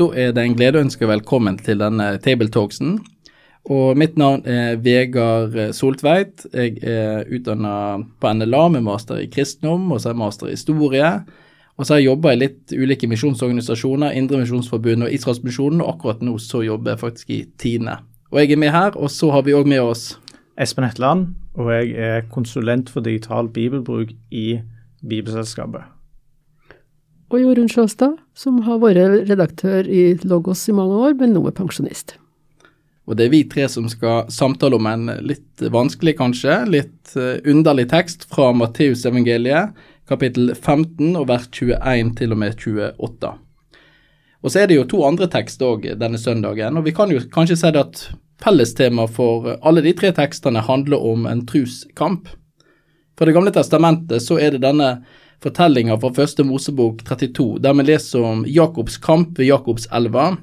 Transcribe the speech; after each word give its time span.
Da 0.00 0.06
er 0.16 0.30
det 0.32 0.46
en 0.46 0.54
glede 0.56 0.78
å 0.78 0.84
ønske 0.86 1.04
velkommen 1.04 1.58
til 1.60 1.82
denne 1.82 2.14
Tabletalksen. 2.24 2.94
Og 3.68 3.98
mitt 4.00 4.14
navn 4.16 4.46
er 4.48 4.78
Vegard 4.80 5.58
Soltveit. 5.76 6.46
Jeg 6.54 6.78
er 6.80 7.28
utdanna 7.28 7.74
på 8.16 8.32
NLA 8.32 8.62
med 8.78 8.86
master 8.86 9.20
i 9.20 9.28
kristendom, 9.28 9.90
og 9.92 10.00
så 10.00 10.14
er 10.14 10.22
master 10.22 10.48
i 10.48 10.54
historie. 10.54 11.10
Og 11.76 11.84
så 11.84 11.92
har 11.92 12.00
jeg 12.00 12.08
jobba 12.08 12.32
i 12.32 12.40
litt 12.40 12.72
ulike 12.72 13.10
misjonsorganisasjoner, 13.12 14.16
Indremisjonsforbundet 14.22 15.10
og 15.10 15.18
Israelsmisjonen, 15.18 15.84
og 15.84 15.92
akkurat 15.98 16.24
nå 16.24 16.38
så 16.40 16.64
jobber 16.64 16.94
jeg 16.94 17.04
faktisk 17.04 17.36
i 17.36 17.40
Tine. 17.60 18.00
Og 18.32 18.40
jeg 18.40 18.56
er 18.56 18.64
med 18.64 18.72
her, 18.72 18.96
og 18.96 19.12
så 19.12 19.28
har 19.36 19.44
vi 19.44 19.58
òg 19.58 19.68
med 19.68 19.84
oss 19.84 20.14
Espen 20.56 20.88
Hetland, 20.88 21.34
og 21.60 21.74
jeg 21.76 21.92
er 21.92 22.28
konsulent 22.32 22.88
for 22.88 23.04
digital 23.04 23.52
bibelbruk 23.52 24.16
i 24.32 24.62
Bibelselskapet. 25.04 25.99
Og 27.30 27.38
Jorunn 27.38 27.70
Sjåstad, 27.70 28.16
som 28.34 28.58
har 28.66 28.80
vært 28.82 29.28
redaktør 29.28 29.86
i 29.86 30.16
Logos 30.26 30.64
i 30.66 30.74
mange 30.74 30.96
år, 30.98 31.14
men 31.20 31.30
nå 31.36 31.44
er 31.46 31.54
pensjonist. 31.54 32.16
Og 33.06 33.16
det 33.18 33.26
er 33.26 33.32
vi 33.32 33.44
tre 33.50 33.68
som 33.70 33.86
skal 33.90 34.26
samtale 34.30 34.78
om 34.78 34.86
en 34.90 35.12
litt 35.22 35.62
vanskelig, 35.62 36.16
kanskje, 36.18 36.56
litt 36.70 37.14
eh, 37.18 37.38
underlig 37.50 37.88
tekst 37.90 38.26
fra 38.30 38.50
Matteusevangeliet, 38.54 39.78
kapittel 40.10 40.52
15 40.56 41.14
og 41.14 41.28
vers 41.30 41.46
21 41.54 42.12
til 42.18 42.34
og 42.34 42.42
med 42.42 42.58
28. 42.58 43.32
Og 44.40 44.50
så 44.50 44.62
er 44.62 44.70
det 44.70 44.80
jo 44.80 44.88
to 44.90 45.04
andre 45.06 45.28
tekster 45.30 45.70
òg 45.70 45.86
denne 46.00 46.18
søndagen, 46.18 46.78
og 46.78 46.86
vi 46.86 46.94
kan 46.96 47.12
jo 47.14 47.22
kanskje 47.30 47.58
si 47.60 47.72
at 47.78 48.04
Fellestema 48.40 49.04
for 49.04 49.50
alle 49.68 49.82
de 49.84 49.92
tre 49.92 50.14
tekstene 50.16 50.62
handler 50.64 51.02
om 51.04 51.26
en 51.28 51.42
truskamp. 51.46 52.30
For 53.18 53.28
Det 53.28 53.34
gamle 53.36 53.52
testamentet 53.52 54.24
så 54.24 54.38
er 54.40 54.54
det 54.54 54.62
denne 54.64 55.02
fortellinga 55.40 55.96
fra 56.00 56.12
første 56.14 56.44
Mosebok 56.44 57.04
32, 57.08 57.58
der 57.64 57.76
vi 57.76 57.86
leser 57.88 58.24
om 58.24 58.44
Jakobs 58.48 58.98
kamp 59.00 59.38
ved 59.38 59.48
Jakobselva, 59.48 60.34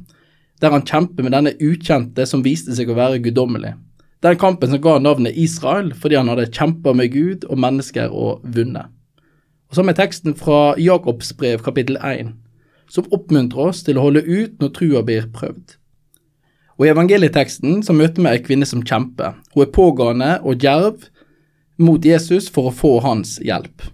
der 0.61 0.73
han 0.73 0.85
kjemper 0.85 1.25
med 1.25 1.35
denne 1.35 1.53
ukjente 1.61 2.25
som 2.25 2.45
viste 2.45 2.73
seg 2.75 2.89
å 2.89 2.97
være 2.97 3.21
guddommelig. 3.25 3.75
Den 4.25 4.37
kampen 4.41 4.71
som 4.71 4.81
ga 4.81 4.95
navnet 4.97 5.37
Israel 5.37 5.91
fordi 5.93 6.17
han 6.17 6.29
hadde 6.31 6.49
kjempa 6.49 6.95
med 6.97 7.11
Gud 7.13 7.45
og 7.45 7.59
mennesker 7.61 8.09
og 8.09 8.41
vunnet. 8.43 8.89
Og 9.69 9.75
Så 9.75 9.83
vi 9.83 9.93
teksten 9.93 10.33
fra 10.35 10.73
Jakobs 10.79 11.33
brev 11.37 11.61
kapittel 11.61 11.99
1, 12.01 12.31
som 12.89 13.09
oppmuntrer 13.11 13.69
oss 13.69 13.83
til 13.83 13.99
å 13.99 14.07
holde 14.07 14.23
ut 14.23 14.57
når 14.61 14.73
trua 14.73 15.03
blir 15.03 15.27
prøvd. 15.33 15.75
Og 16.77 16.85
I 16.85 16.93
evangelieteksten 16.93 17.83
så 17.83 17.93
møter 17.93 18.23
vi 18.23 18.31
ei 18.31 18.41
kvinne 18.41 18.65
som 18.65 18.81
kjemper. 18.85 19.37
Hun 19.53 19.65
er 19.65 19.73
pågående 19.73 20.31
og 20.41 20.61
djerv 20.61 21.09
mot 21.77 22.05
Jesus 22.05 22.49
for 22.49 22.69
å 22.69 22.73
få 22.73 22.97
hans 23.05 23.37
hjelp. 23.43 23.85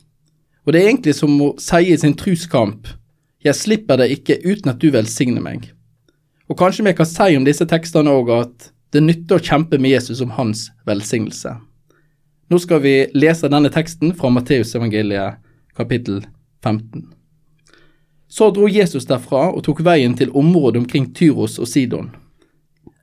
Og 0.66 0.73
Det 0.73 0.81
er 0.81 0.89
egentlig 0.89 1.16
som 1.16 1.33
å 1.42 1.53
si 1.59 1.92
i 1.92 1.97
sin 1.97 2.16
truskamp 2.16 2.88
Jeg 3.44 3.56
slipper 3.59 4.00
deg 4.00 4.11
ikke 4.16 4.39
uten 4.45 4.72
at 4.72 4.80
du 4.80 4.88
velsigner 4.92 5.44
meg. 5.44 5.73
Og 6.47 6.58
Kanskje 6.58 6.86
vi 6.86 6.94
kan 6.95 7.09
si 7.09 7.36
om 7.36 7.44
disse 7.44 7.66
tekstene 7.67 8.11
òg 8.11 8.31
at 8.31 8.70
det 8.93 9.02
nytter 9.04 9.39
å 9.39 9.43
kjempe 9.43 9.80
med 9.82 9.92
Jesus 9.92 10.21
om 10.21 10.32
hans 10.38 10.70
velsignelse. 10.88 11.58
Nå 12.49 12.60
skal 12.61 12.83
vi 12.83 12.93
lese 13.17 13.49
denne 13.49 13.71
teksten 13.73 14.14
fra 14.15 14.30
Matteusevangeliet 14.30 15.42
kapittel 15.76 16.21
15. 16.64 17.08
Så 18.30 18.49
dro 18.54 18.70
Jesus 18.70 19.08
derfra 19.09 19.48
og 19.52 19.64
tok 19.65 19.82
veien 19.86 20.14
til 20.17 20.32
området 20.38 20.83
omkring 20.83 21.09
Tyros 21.17 21.59
og 21.59 21.67
Sidon. 21.67 22.11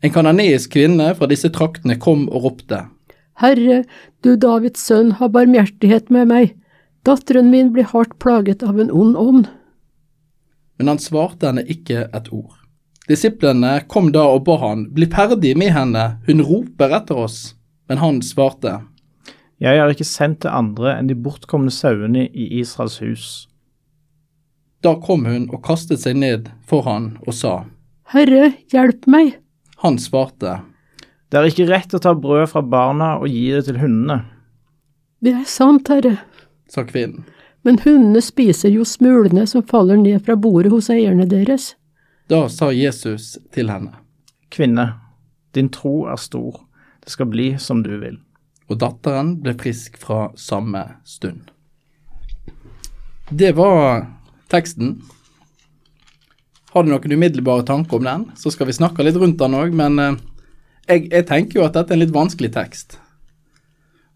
En 0.00 0.14
kananeisk 0.14 0.72
kvinne 0.76 1.10
fra 1.18 1.28
disse 1.30 1.50
traktene 1.52 1.98
kom 2.00 2.28
og 2.30 2.46
ropte. 2.46 2.84
Herre, 3.40 3.82
du 4.24 4.36
Davids 4.36 4.82
sønn, 4.86 5.14
ha 5.18 5.28
barmhjertighet 5.32 6.10
med 6.14 6.30
meg. 6.30 6.54
Datteren 7.02 7.50
min 7.50 7.72
blir 7.72 7.88
hardt 7.92 8.18
plaget 8.18 8.62
av 8.62 8.80
en 8.80 8.90
ond 8.90 9.16
ånd. 9.16 9.48
Men 10.78 10.88
han 10.92 11.00
svarte 11.00 11.48
henne 11.48 11.64
ikke 11.68 12.06
et 12.12 12.28
ord. 12.32 12.56
Disiplene 13.08 13.80
kom 13.90 14.12
da 14.14 14.26
og 14.30 14.44
ba 14.46 14.58
han, 14.60 14.86
bli 14.94 15.08
ferdig 15.10 15.56
med 15.58 15.72
henne, 15.74 16.04
hun 16.28 16.44
roper 16.46 16.92
etter 17.00 17.18
oss. 17.24 17.54
Men 17.90 17.98
han 17.98 18.20
svarte. 18.22 18.78
Jeg 19.60 19.80
har 19.80 19.92
ikke 19.92 20.06
sendt 20.06 20.42
til 20.44 20.54
andre 20.54 20.94
enn 20.96 21.08
de 21.10 21.16
bortkomne 21.18 21.72
sauene 21.74 22.28
i 22.28 22.46
Israels 22.60 23.00
hus. 23.02 23.26
Da 24.80 24.94
kom 24.96 25.26
hun 25.28 25.48
og 25.50 25.60
kastet 25.66 26.00
seg 26.04 26.16
ned 26.20 26.48
for 26.68 26.86
han 26.86 27.16
og 27.26 27.36
sa. 27.36 27.54
Herre, 28.14 28.54
hjelp 28.72 29.08
meg. 29.10 29.34
Han 29.84 29.98
svarte. 30.00 30.60
Det 31.30 31.38
er 31.38 31.48
ikke 31.50 31.68
rett 31.68 31.92
å 31.94 32.00
ta 32.02 32.14
brød 32.16 32.48
fra 32.52 32.62
barna 32.64 33.16
og 33.20 33.28
gi 33.28 33.50
det 33.52 33.66
til 33.68 33.80
hundene. 33.82 34.22
Det 35.20 35.34
er 35.36 35.44
sant, 35.44 35.90
herre, 35.92 36.16
sa 36.70 36.84
kvinnen. 36.86 37.26
Men 37.62 37.78
hundene 37.84 38.22
spiser 38.24 38.72
jo 38.72 38.86
smulene 38.88 39.44
som 39.46 39.66
faller 39.66 39.98
ned 40.00 40.22
fra 40.24 40.36
bordet 40.36 40.72
hos 40.72 40.88
eierne 40.92 41.26
deres. 41.28 41.74
Da 42.30 42.46
sa 42.48 42.70
Jesus 42.72 43.34
til 43.52 43.68
henne. 43.68 43.98
Kvinne, 44.50 44.86
din 45.54 45.68
tro 45.68 46.06
er 46.08 46.18
stor, 46.18 46.62
det 47.04 47.12
skal 47.12 47.28
bli 47.30 47.52
som 47.58 47.82
du 47.84 47.92
vil. 48.00 48.20
Og 48.70 48.78
datteren 48.80 49.34
ble 49.42 49.56
frisk 49.58 49.98
fra 49.98 50.30
samme 50.38 50.84
stund. 51.04 51.50
Det 53.30 53.52
var 53.58 54.06
teksten. 54.50 55.00
Har 56.70 56.86
du 56.86 56.90
noen 56.92 57.12
umiddelbare 57.12 57.66
tanker 57.66 57.98
om 57.98 58.06
den, 58.06 58.24
så 58.38 58.50
skal 58.54 58.70
vi 58.70 58.78
snakke 58.78 59.04
litt 59.06 59.18
rundt 59.18 59.38
den 59.38 59.56
òg, 59.58 59.74
men 59.74 59.98
eh, 59.98 60.18
jeg, 60.86 61.08
jeg, 61.10 61.26
tenker 61.26 61.60
jo 61.60 61.66
at 61.66 61.74
dette 61.74 61.94
er 61.94 61.98
en 61.98 62.04
litt 62.04 62.14
vanskelig 62.14 62.52
tekst. 62.54 62.98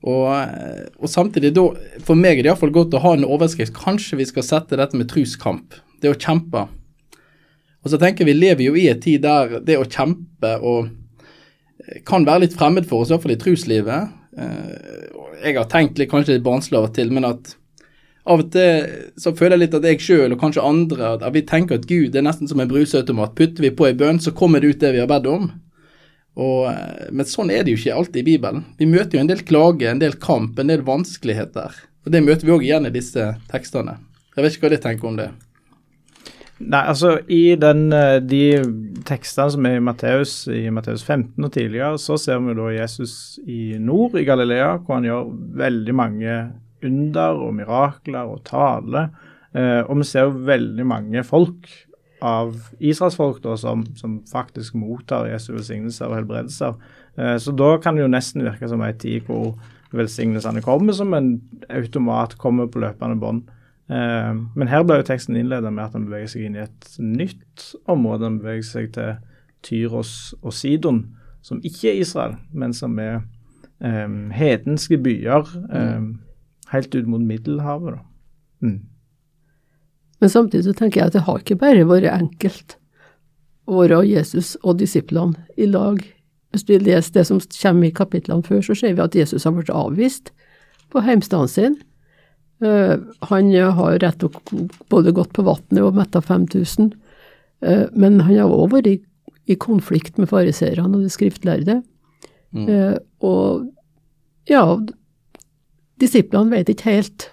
Og, 0.05 0.27
eh, 0.37 0.85
og 1.01 1.09
samtidig, 1.09 1.55
da, 1.57 1.65
for 2.05 2.19
meg 2.19 2.39
er 2.39 2.45
det 2.45 2.53
iallfall 2.53 2.75
godt 2.75 2.97
å 2.97 3.03
ha 3.05 3.15
en 3.17 3.27
overskrift. 3.27 3.77
Kanskje 3.77 4.19
vi 4.21 4.29
skal 4.29 4.45
sette 4.47 4.79
dette 4.81 4.99
med 5.01 5.09
truskamp. 5.11 5.79
Det 6.03 6.13
å 6.13 6.19
kjempe. 6.19 6.67
Og 7.85 7.93
så 7.93 8.01
tenker 8.01 8.29
vi 8.29 8.37
lever 8.37 8.67
jo 8.67 8.77
i 8.77 8.89
en 8.93 9.01
tid 9.01 9.25
der 9.25 9.59
det 9.65 9.79
å 9.81 9.89
kjempe 9.89 10.55
og 10.61 10.91
eh, 10.91 12.03
kan 12.09 12.29
være 12.29 12.47
litt 12.47 12.57
fremmed 12.59 12.89
for 12.89 13.05
oss, 13.05 13.13
iallfall 13.13 13.37
i 13.37 13.41
truslivet. 13.41 14.21
Jeg 14.35 15.55
har 15.55 15.69
tenkt 15.71 16.01
litt 16.01 16.11
kanskje 16.11 16.35
litt 16.35 16.47
barnslig 16.47 16.75
av 16.75 16.89
og 16.89 16.95
til, 16.97 17.13
men 17.15 17.27
at 17.29 17.53
av 18.25 18.41
og 18.41 18.49
til 18.55 18.87
så 19.21 19.35
føler 19.37 19.55
jeg 19.55 19.63
litt 19.63 19.77
at 19.79 19.87
jeg 19.87 20.01
sjøl 20.03 20.35
og 20.35 20.41
kanskje 20.41 20.65
andre 20.65 21.11
at, 21.19 21.27
vi 21.35 21.45
tenker 21.47 21.79
at 21.79 21.85
Gud 21.87 22.15
det 22.15 22.23
er 22.23 22.27
nesten 22.27 22.49
som 22.51 22.61
en 22.61 22.71
brusautomat. 22.71 23.37
Putter 23.37 23.67
vi 23.67 23.71
på 23.77 23.87
ei 23.87 23.97
bønn, 23.99 24.19
så 24.19 24.33
kommer 24.37 24.65
det 24.65 24.73
ut 24.73 24.81
det 24.83 24.95
vi 24.97 25.03
har 25.03 25.11
bedt 25.11 25.29
om. 25.31 25.51
Og, 26.35 26.67
eh, 26.71 27.11
men 27.15 27.29
sånn 27.31 27.53
er 27.55 27.63
det 27.63 27.75
jo 27.75 27.81
ikke 27.81 27.97
alltid 28.01 28.23
i 28.23 28.29
Bibelen. 28.33 28.65
Vi 28.79 28.91
møter 28.91 29.19
jo 29.19 29.23
en 29.23 29.31
del 29.31 29.45
klage, 29.47 29.87
en 29.91 30.03
del 30.03 30.17
kamp, 30.23 30.59
en 30.59 30.73
del 30.73 30.83
vanskeligheter. 30.87 31.75
Og 32.05 32.13
Det 32.13 32.23
møter 32.25 32.47
vi 32.47 32.53
òg 32.53 32.65
igjen 32.67 32.87
i 32.87 32.95
disse 32.95 33.35
tekstene. 33.49 33.99
Jeg 34.35 34.45
vet 34.45 34.57
ikke 34.57 34.67
hva 34.67 34.75
de 34.75 34.83
tenker 34.83 35.09
om 35.09 35.17
det. 35.17 35.31
Nei, 36.65 36.81
altså 36.87 37.17
I 37.29 37.57
den, 37.59 37.93
eh, 37.93 38.21
de 38.23 38.63
tekstene 39.07 39.51
som 39.51 39.67
er 39.67 39.79
i 39.79 39.85
Matteus, 39.85 40.47
i 40.49 40.71
Matteus 40.71 41.03
15 41.03 41.45
og 41.45 41.53
tidligere, 41.53 41.99
så 41.99 42.19
ser 42.19 42.39
vi 42.39 42.55
da 42.55 42.69
Jesus 42.71 43.41
i 43.47 43.77
nord, 43.79 44.15
i 44.15 44.25
Galilea, 44.25 44.79
hvor 44.79 44.99
han 44.99 45.09
gjør 45.09 45.33
veldig 45.59 45.95
mange 45.95 46.37
under 46.85 47.41
og 47.43 47.55
mirakler 47.57 48.31
og 48.31 48.45
tale. 48.47 49.09
Eh, 49.55 49.83
og 49.83 49.99
vi 49.99 50.07
ser 50.09 50.29
jo 50.29 50.47
veldig 50.47 50.87
mange 50.87 51.25
folk 51.27 51.69
av 52.25 52.55
israelsfolk 52.81 53.45
som, 53.61 53.85
som 53.99 54.19
faktisk 54.31 54.77
mottar 54.81 55.29
Jesu 55.29 55.53
velsignelser 55.53 56.09
og 56.09 56.19
helbredelser. 56.19 56.79
Eh, 57.19 57.37
så 57.43 57.53
da 57.53 57.75
kan 57.83 57.97
det 57.97 58.05
jo 58.05 58.13
nesten 58.13 58.45
virke 58.47 58.69
som 58.71 58.85
ei 58.85 58.95
tid 58.97 59.29
hvor 59.29 59.55
velsignelsene 59.95 60.63
kommer 60.65 60.97
som 60.97 61.15
en 61.15 61.37
automat, 61.69 62.39
kommer 62.41 62.71
på 62.71 62.83
løpende 62.83 63.21
bånd. 63.21 63.45
Eh, 63.93 64.33
men 64.33 64.73
her 64.73 64.87
ble 64.87 65.03
jo 65.03 65.09
teksten 65.11 65.39
innledet 65.39 65.73
med 65.73 65.85
at 65.87 65.99
han 65.99 66.09
beveger 66.09 66.35
seg 66.35 66.49
inn 66.49 66.59
i 66.59 66.65
et 66.65 66.91
nytt 66.99 67.71
område. 67.85 68.31
Han 68.31 68.41
beveger 68.43 68.67
seg 68.71 68.91
til 68.97 69.15
Tyros 69.65 70.35
og 70.43 70.53
Sidon, 70.57 71.05
som 71.45 71.61
ikke 71.65 71.93
er 71.93 72.03
Israel, 72.03 72.39
men 72.53 72.75
som 72.77 72.99
er 72.99 73.21
eh, 73.85 74.21
hedenske 74.35 75.01
byer. 75.05 75.57
Mm 75.71 76.13
helt 76.75 76.95
ut 76.95 77.07
mot 77.07 77.21
Middelhavet. 77.21 77.95
da. 77.95 77.99
Mm. 78.61 78.81
Men 80.25 80.33
samtidig 80.33 80.65
så 80.65 80.73
tenker 80.73 81.03
jeg 81.03 81.11
at 81.11 81.17
det 81.19 81.27
har 81.27 81.43
ikke 81.43 81.59
bare 81.61 81.85
vært 81.85 82.09
enkelt 82.09 82.79
å 83.69 83.83
være 83.83 83.99
Jesus 84.09 84.55
og 84.63 84.79
disiplene 84.81 85.37
i 85.61 85.67
lag. 85.69 85.99
Hvis 86.55 86.65
vi 86.65 86.79
leser 86.81 87.19
det 87.19 87.27
som 87.29 87.43
kommer 87.45 87.91
i 87.91 87.93
kapitlene 87.93 88.47
før, 88.47 88.63
så 88.65 88.77
ser 88.79 88.95
vi 88.97 89.05
at 89.05 89.19
Jesus 89.19 89.45
har 89.45 89.53
blitt 89.53 89.69
avvist 89.69 90.31
på 90.95 91.03
heimstaden 91.05 91.53
sin. 91.53 91.77
Eh, 92.65 92.97
han 93.29 93.51
har 93.53 93.99
rett 94.01 94.25
og 94.25 94.41
både 94.89 95.13
gått 95.13 95.35
på 95.37 95.45
vannet 95.45 95.83
og 95.85 96.01
metta 96.01 96.25
5000, 96.25 96.89
eh, 97.61 97.85
men 97.93 98.23
han 98.25 98.41
har 98.41 98.49
òg 98.49 98.79
vært 98.79 98.89
i, 98.95 98.97
i, 99.45 99.59
konflikt 99.61 100.17
med 100.17 100.33
fariseerne 100.33 100.89
og 100.89 101.05
de 101.05 101.13
skriftlærde. 101.13 101.83
Mm. 102.57 102.65
Eh, 102.65 102.97
og 103.21 103.69
ja, 104.49 104.65
disiplene 106.01 106.57
vet 106.57 106.73
ikke 106.73 106.97
helt 106.97 107.29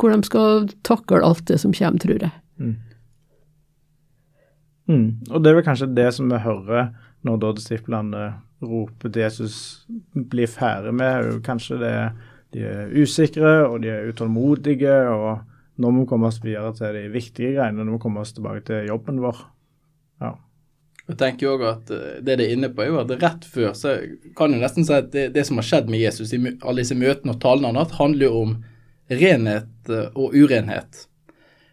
hvor 0.00 0.14
de 0.14 0.26
skal 0.26 0.70
takle 0.86 1.20
alt 1.26 1.44
det 1.50 1.60
som 1.60 1.74
kommer, 1.76 2.00
tror 2.02 2.24
jeg. 2.24 2.32
Mm. 2.60 2.76
Mm. 4.90 5.08
Og 5.30 5.42
det 5.42 5.50
er 5.50 5.60
vel 5.60 5.66
kanskje 5.66 5.92
det 5.94 6.08
som 6.16 6.30
vi 6.32 6.40
hører 6.42 6.90
når 7.26 7.36
da 7.42 7.52
disiplene 7.54 8.24
roper 8.64 9.12
til 9.12 9.22
Jesus 9.22 9.56
blir 10.32 10.48
ferdig 10.50 10.92
med, 10.96 11.36
kanskje 11.46 11.78
det 11.80 11.92
er 12.00 12.10
de 12.54 12.66
er 12.66 12.90
usikre 12.98 13.52
og 13.68 13.80
de 13.84 13.92
er 13.92 14.10
utålmodige. 14.10 14.96
og 15.10 15.80
Nå 15.80 15.90
må 15.90 16.04
vi 16.04 16.10
komme 16.10 16.28
oss 16.28 16.40
videre 16.42 16.72
til 16.76 16.96
de 16.96 17.06
viktige 17.12 17.54
greiene. 17.56 17.84
Nå 17.84 17.92
må 17.92 17.98
vi 17.98 18.04
komme 18.04 18.22
oss 18.24 18.34
tilbake 18.36 18.64
til 18.66 18.88
jobben 18.90 19.20
vår. 19.22 19.44
Ja. 20.20 20.34
Jeg 21.08 21.18
tenker 21.18 21.46
jo 21.46 21.52
også 21.56 21.70
at 21.70 21.92
eh, 21.96 22.18
Det 22.22 22.36
det 22.38 22.46
er 22.46 22.52
inne 22.54 22.68
på, 22.70 22.84
er 22.84 22.90
jo 22.92 23.00
at 23.00 23.14
rett 23.22 23.46
før 23.48 23.72
så 23.74 23.96
kan 24.36 24.52
jeg 24.52 24.62
nesten 24.62 24.86
si 24.86 24.94
at 24.94 25.08
det, 25.14 25.30
det 25.34 25.46
som 25.46 25.58
har 25.58 25.66
skjedd 25.66 25.88
med 25.90 26.02
Jesus 26.02 26.34
i 26.36 26.38
alle 26.42 26.82
disse 26.84 26.98
møtene 26.98 27.34
og 27.34 27.40
talene 27.42 27.70
han 27.70 27.78
har 27.80 27.88
hatt, 27.88 27.96
handler 27.98 28.28
jo 28.28 28.42
om 28.44 28.52
renhet 29.10 29.90
eh, 29.90 30.10
og 30.14 30.36
urenhet. 30.36 31.06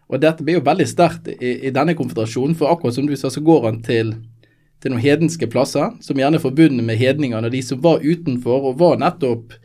Og 0.07 0.21
Dette 0.23 0.45
blir 0.45 0.59
jo 0.59 0.65
veldig 0.65 0.87
sterkt 0.87 1.27
i, 1.27 1.67
i, 1.67 1.71
denne 1.75 1.95
konfrontasjonen, 1.97 2.55
for 2.55 2.71
akkurat 2.71 2.95
som 2.95 3.07
du 3.07 3.15
sa, 3.19 3.31
så 3.33 3.43
går 3.43 3.65
han 3.67 3.81
til, 3.83 4.13
til 4.83 4.93
noen 4.93 5.03
hedenske 5.03 5.49
plasser, 5.51 5.91
som 6.03 6.19
gjerne 6.19 6.39
er 6.39 6.43
forbundet 6.43 6.85
med 6.87 6.99
hedningene 6.99 7.49
og 7.49 7.55
de 7.55 7.63
som 7.65 7.81
var 7.83 8.05
utenfor 8.05 8.71
og 8.71 8.79
var 8.79 9.01
nettopp 9.03 9.57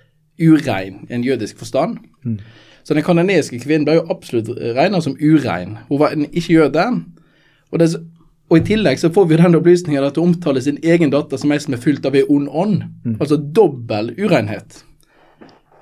urein 0.42 1.04
i 1.08 1.14
en 1.14 1.24
jødisk 1.26 1.62
forstand. 1.62 2.00
Mm. 2.24 2.40
Så 2.82 2.94
den 2.94 3.06
kanadiske 3.06 3.60
kvinnen 3.62 3.86
ble 3.86 4.00
jo 4.00 4.08
absolutt 4.10 4.50
regna 4.58 5.00
som 5.00 5.14
urein. 5.20 5.76
Hun 5.88 6.00
var 6.00 6.16
en 6.16 6.26
ikke-jøde. 6.26 6.86
Og, 7.70 7.78
det, 7.78 7.92
og, 8.50 8.56
i 8.58 8.64
tillegg 8.66 8.98
så 8.98 9.12
får 9.14 9.28
vi 9.30 9.38
den 9.38 9.54
opplysningen 9.54 10.04
at 10.04 10.19
hun 10.19 10.32
omtaler 10.32 10.64
sin 10.64 10.80
egen 10.82 11.12
datter 11.14 11.38
som 11.38 11.54
ei 11.54 11.60
som 11.62 11.76
er 11.76 11.82
fullt 11.84 12.08
av 12.08 12.19
ei 12.19 12.24
ond 12.26 12.50
ånd. 12.50 12.82
Mm. 13.04 13.20
Altså 13.20 13.38
dobbel 13.38 14.10
urenhet. 14.19 14.82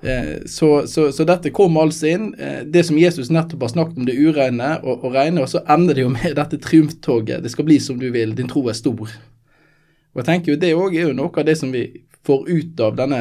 Eh, 0.02 0.47
så, 0.47 0.87
så, 0.87 1.12
så, 1.12 1.25
dette 1.29 1.52
kom 1.52 1.76
altså 1.76 2.08
inn. 2.08 2.31
Eh, 2.35 2.62
det 2.64 2.87
som 2.88 2.99
Jesus 2.99 3.31
nettopp 3.31 3.67
har 3.67 3.73
snakket 3.75 3.99
om, 4.00 4.06
det 4.08 4.17
ureine 4.17 4.73
og, 4.81 5.05
og 5.05 5.14
reine, 5.14 5.43
og 5.44 5.50
så 5.52 5.61
ender 5.69 5.99
det 5.99 6.06
jo 6.06 6.12
med 6.14 6.37
dette 6.41 6.61
triumftoget. 6.62 7.43
Det 7.44 7.52
skal 7.52 7.69
bli 7.69 7.81
som 7.82 8.00
du 8.00 8.08
vil, 8.14 8.35
din 8.37 8.49
tro 8.50 8.64
er 8.69 8.79
stor. 8.79 9.12
Og 10.11 10.23
jeg 10.23 10.26
tenker 10.26 10.52
jo 10.52 10.61
Det 10.61 10.73
òg 10.75 10.97
er 10.97 11.11
jo 11.11 11.17
noe 11.17 11.31
av 11.31 11.47
det 11.47 11.56
som 11.61 11.73
vi 11.73 11.85
får 12.26 12.49
ut 12.49 12.81
av 12.85 12.97
denne 12.99 13.20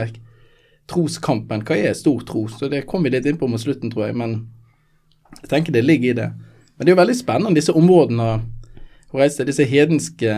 troskampen. 0.89 1.65
Hva 1.67 1.77
er 1.77 1.97
stor 1.97 2.23
tro? 2.25 2.47
Så 2.49 2.71
det 2.71 2.87
kom 2.89 3.03
vi 3.05 3.11
litt 3.13 3.27
inn 3.29 3.37
på 3.37 3.47
mot 3.47 3.61
slutten, 3.61 3.91
tror 3.91 4.07
jeg. 4.07 4.17
Men 4.17 4.39
jeg 5.43 5.51
tenker 5.51 5.75
det 5.75 5.85
ligger 5.85 6.13
i 6.13 6.17
det. 6.17 6.31
Men 6.75 6.85
det 6.85 6.91
er 6.91 6.95
jo 6.95 7.01
veldig 7.03 7.19
spennende, 7.19 7.59
disse 7.59 7.75
områdene 7.75 8.29
å 9.09 9.19
reise 9.19 9.45
disse 9.45 9.65
hedenske 9.67 10.33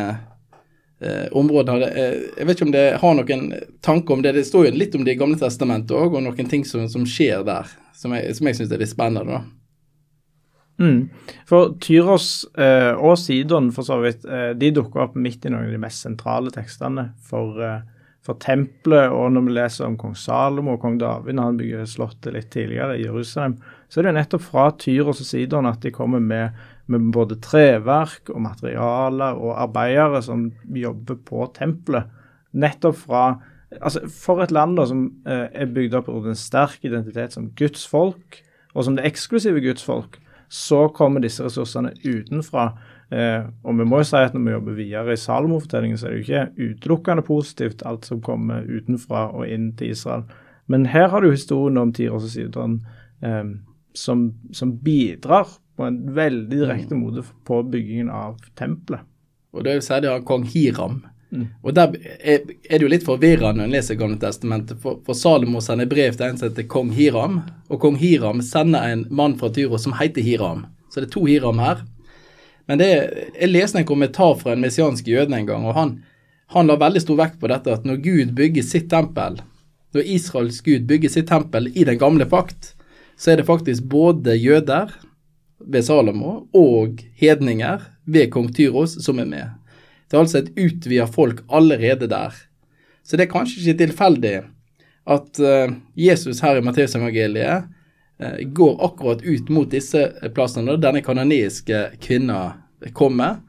eh, 1.01 1.27
områdene. 1.37 1.87
Eh, 1.89 2.19
jeg 2.37 2.47
vet 2.47 2.59
ikke 2.59 2.67
om 2.69 2.75
det 2.75 2.85
har 3.01 3.15
noen 3.17 3.47
tanke 3.85 4.13
om 4.13 4.21
det. 4.23 4.35
Det 4.37 4.45
står 4.47 4.69
jo 4.69 4.75
litt 4.77 4.97
om 4.97 5.05
det 5.07 5.17
Gamle 5.19 5.39
testamentet 5.39 5.95
òg, 5.97 6.17
og 6.17 6.25
noen 6.25 6.51
ting 6.51 6.65
som, 6.67 6.87
som 6.91 7.07
skjer 7.07 7.45
der, 7.47 7.71
som 7.97 8.15
jeg, 8.17 8.35
som 8.37 8.49
jeg 8.49 8.59
syns 8.59 8.75
er 8.75 8.83
litt 8.83 8.93
spennende. 8.93 9.39
da. 9.39 9.41
Mm. 10.81 11.09
For 11.45 11.75
Tyros 11.83 12.45
eh, 12.57 12.93
og 12.95 13.19
Sidon 13.21 13.69
for 13.75 13.85
så 13.85 13.99
vidt, 14.01 14.25
eh, 14.25 14.51
de 14.57 14.71
dukker 14.73 15.03
opp 15.05 15.17
midt 15.19 15.45
i 15.45 15.51
noen 15.53 15.67
av 15.67 15.75
de 15.75 15.81
mest 15.81 16.07
sentrale 16.07 16.53
tekstene 16.53 17.11
for 17.27 17.59
eh, 17.61 17.81
for 18.21 18.37
tempelet, 18.37 19.09
og 19.09 19.31
når 19.33 19.45
vi 19.47 19.53
leser 19.55 19.87
om 19.87 19.95
kong 19.97 20.13
Salomo 20.17 20.75
og 20.75 20.83
kong 20.83 20.99
David 21.01 21.37
når 21.37 21.47
han 21.47 21.55
bygger 21.57 21.87
slottet 21.89 22.35
litt 22.35 22.51
tidligere 22.53 22.99
i 22.99 23.07
Jerusalem, 23.07 23.55
så 23.89 23.99
er 23.99 24.05
det 24.05 24.11
jo 24.11 24.17
nettopp 24.19 24.43
fra 24.45 24.67
Tyros 24.77 25.23
og 25.23 25.27
Sidon 25.27 25.69
at 25.69 25.81
de 25.81 25.93
kommer 25.95 26.21
med, 26.21 26.59
med 26.91 27.11
både 27.15 27.39
treverk 27.43 28.29
og 28.33 28.43
materialer 28.43 29.39
og 29.39 29.55
arbeidere 29.63 30.21
som 30.25 30.49
jobber 30.75 31.19
på 31.27 31.47
tempelet. 31.55 32.11
Nettopp 32.51 32.99
fra 33.05 33.23
altså 33.71 34.01
For 34.11 34.41
et 34.43 34.51
land 34.51 34.75
da, 34.75 34.83
som 34.85 35.05
eh, 35.23 35.47
er 35.55 35.69
bygd 35.71 35.93
opp 35.95 36.09
rundt 36.11 36.27
en 36.27 36.35
sterk 36.35 36.83
identitet 36.83 37.37
som 37.37 37.51
Guds 37.55 37.85
folk, 37.87 38.41
og 38.75 38.83
som 38.83 38.97
det 38.97 39.05
eksklusive 39.07 39.63
Guds 39.63 39.83
folk, 39.83 40.17
så 40.51 40.89
kommer 40.91 41.23
disse 41.23 41.43
ressursene 41.45 41.93
utenfra 42.03 42.73
Eh, 43.11 43.43
og 43.67 43.75
vi 43.75 43.85
må 43.87 43.99
jo 43.99 44.07
si 44.07 44.19
at 44.23 44.35
når 44.35 44.43
vi 44.45 44.53
jobber 44.53 44.77
videre 44.77 45.13
i 45.13 45.19
Salomo-fortellingen, 45.19 45.99
så 45.99 46.07
er 46.07 46.13
det 46.13 46.21
jo 46.21 46.25
ikke 46.25 46.69
utelukkende 46.71 47.25
positivt 47.27 47.83
alt 47.85 48.07
som 48.07 48.21
kommer 48.23 48.63
utenfra 48.63 49.25
og 49.35 49.49
inn 49.51 49.73
til 49.75 49.91
Israel. 49.91 50.23
Men 50.71 50.87
her 50.87 51.09
har 51.11 51.19
du 51.19 51.31
historien 51.31 51.81
om 51.81 51.91
Sidon 51.91 52.79
eh, 53.21 53.43
som, 53.93 54.29
som, 54.55 54.77
bidrar 54.79 55.49
på 55.81 55.87
en 55.89 56.13
veldig 56.13 56.59
direkte 56.59 56.93
mm. 56.95 56.99
måte 57.01 57.23
på 57.47 57.63
byggingen 57.63 58.09
av 58.13 58.37
tempelet. 58.59 59.01
Og 59.51 59.63
det 59.65 59.71
er 59.71 59.79
jo 59.79 59.85
særlig 59.87 60.09
av 60.11 60.21
kong 60.27 60.43
Hiram. 60.45 60.99
Mm. 61.31 61.47
Og 61.63 61.73
Der 61.73 61.95
er, 62.19 62.43
er 62.69 62.77
det 62.77 62.85
jo 62.85 62.91
litt 62.91 63.07
forvirrende 63.07 63.63
når 63.63 63.65
en 63.65 63.73
leser 63.73 63.97
Gamle 63.97 64.19
testamentet, 64.21 64.77
for, 64.83 64.99
for 65.07 65.17
Salomo 65.17 65.63
sender 65.63 65.89
brev 65.89 66.13
til 66.13 66.27
en 66.27 66.37
som 66.37 66.51
heter 66.51 66.69
kong 66.69 66.91
Hiram, 66.93 67.41
og 67.71 67.81
kong 67.81 67.97
Hiram 67.97 68.43
sender 68.45 68.85
en 68.85 69.07
mann 69.09 69.39
fra 69.41 69.49
Tyro 69.55 69.79
som 69.81 69.97
heter 69.97 70.21
Hiram. 70.21 70.67
Så 70.93 71.01
det 71.01 71.09
er 71.09 71.15
to 71.17 71.25
Hiram 71.25 71.59
her. 71.63 71.81
Men 72.69 72.79
det, 72.79 72.91
jeg 73.33 73.51
leste 73.51 73.81
en 73.81 73.89
kommentar 73.89 74.37
fra 74.39 74.53
en 74.53 74.61
messiansk 74.61 75.07
jøde 75.09 75.33
en 75.33 75.49
gang, 75.49 75.65
og 75.65 75.75
han, 75.79 75.95
han 76.53 76.69
la 76.69 76.77
veldig 76.79 77.01
stor 77.01 77.23
vekt 77.25 77.39
på 77.41 77.49
dette 77.49 77.73
at 77.73 77.87
når 77.89 78.03
Gud 78.05 78.35
bygger 78.37 78.67
sitt 78.67 78.91
tempel, 78.93 79.41
når 79.97 80.13
Israels 80.13 80.61
Gud 80.63 80.85
bygger 80.87 81.11
sitt 81.11 81.31
tempel 81.31 81.73
i 81.73 81.87
den 81.89 81.97
gamle 81.99 82.29
pakt, 82.29 82.75
så 83.17 83.33
er 83.33 83.41
det 83.41 83.49
faktisk 83.49 83.89
både 83.89 84.37
jøder 84.37 84.93
ved 85.67 85.85
Salomo 85.87 86.47
og 86.57 87.03
hedninger 87.19 87.83
ved 88.05 88.31
kong 88.33 88.49
Tyros 88.55 88.97
som 89.03 89.19
er 89.19 89.29
med. 89.29 89.51
Det 90.09 90.17
er 90.17 90.23
altså 90.23 90.41
et 90.41 90.53
utvida 90.59 91.05
folk 91.07 91.43
allerede 91.51 92.09
der. 92.11 92.33
Så 93.03 93.17
det 93.17 93.27
er 93.27 93.33
kanskje 93.33 93.61
ikke 93.61 93.85
tilfeldig 93.85 94.33
at 95.11 95.39
uh, 95.41 95.73
Jesus 95.97 96.41
her 96.43 96.59
i 96.59 96.65
Matteusevangeliet 96.65 97.69
Eh, 98.21 98.47
går 98.47 98.85
akkurat 98.85 99.21
ut 99.23 99.49
mot 99.49 99.71
disse 99.71 100.13
plassene 100.35 100.67
når 100.67 100.81
denne 100.81 101.01
kanoniske 101.01 101.79
kvinna 102.01 102.41
kommer. 102.93 103.39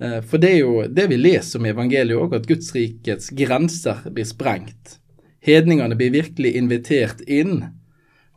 Eh, 0.00 0.20
for 0.22 0.38
det 0.38 0.52
er 0.52 0.60
jo 0.60 0.84
det 0.86 1.08
vi 1.10 1.18
leser 1.18 1.58
om 1.58 1.66
i 1.66 1.72
evangeliet 1.72 2.20
òg, 2.20 2.36
at 2.36 2.46
Guds 2.46 2.70
rikets 2.76 3.32
grenser 3.34 4.04
blir 4.14 4.28
sprengt. 4.28 5.00
Hedningene 5.42 5.98
blir 5.98 6.14
virkelig 6.14 6.54
invitert 6.54 7.24
inn, 7.26 7.64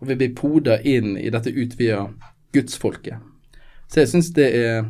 og 0.01 0.09
vi 0.09 0.17
blir 0.17 0.33
poda 0.39 0.79
inn 0.81 1.13
i 1.17 1.29
dette 1.29 1.53
utvida 1.53 2.07
gudsfolket. 2.57 3.21
Så 3.87 4.01
jeg 4.03 4.11
syns 4.11 4.33
det 4.35 4.47
er 4.57 4.87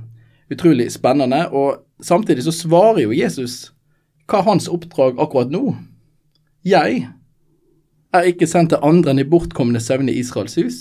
utrolig 0.52 0.90
spennende. 0.92 1.46
Og 1.52 1.84
samtidig 2.04 2.48
så 2.48 2.56
svarer 2.56 3.04
jo 3.06 3.16
Jesus 3.16 3.74
hva 4.28 4.42
er 4.42 4.50
hans 4.50 4.68
oppdrag 4.68 5.20
akkurat 5.24 5.52
nå. 5.54 5.76
Jeg 6.68 7.06
er 8.16 8.28
ikke 8.28 8.48
sendt 8.50 8.74
til 8.74 8.84
andre 8.84 9.14
enn 9.14 9.24
i 9.24 9.30
bortkomne 9.30 9.80
søvn 9.84 10.10
i 10.12 10.18
Israels 10.20 10.58
hus. 10.60 10.80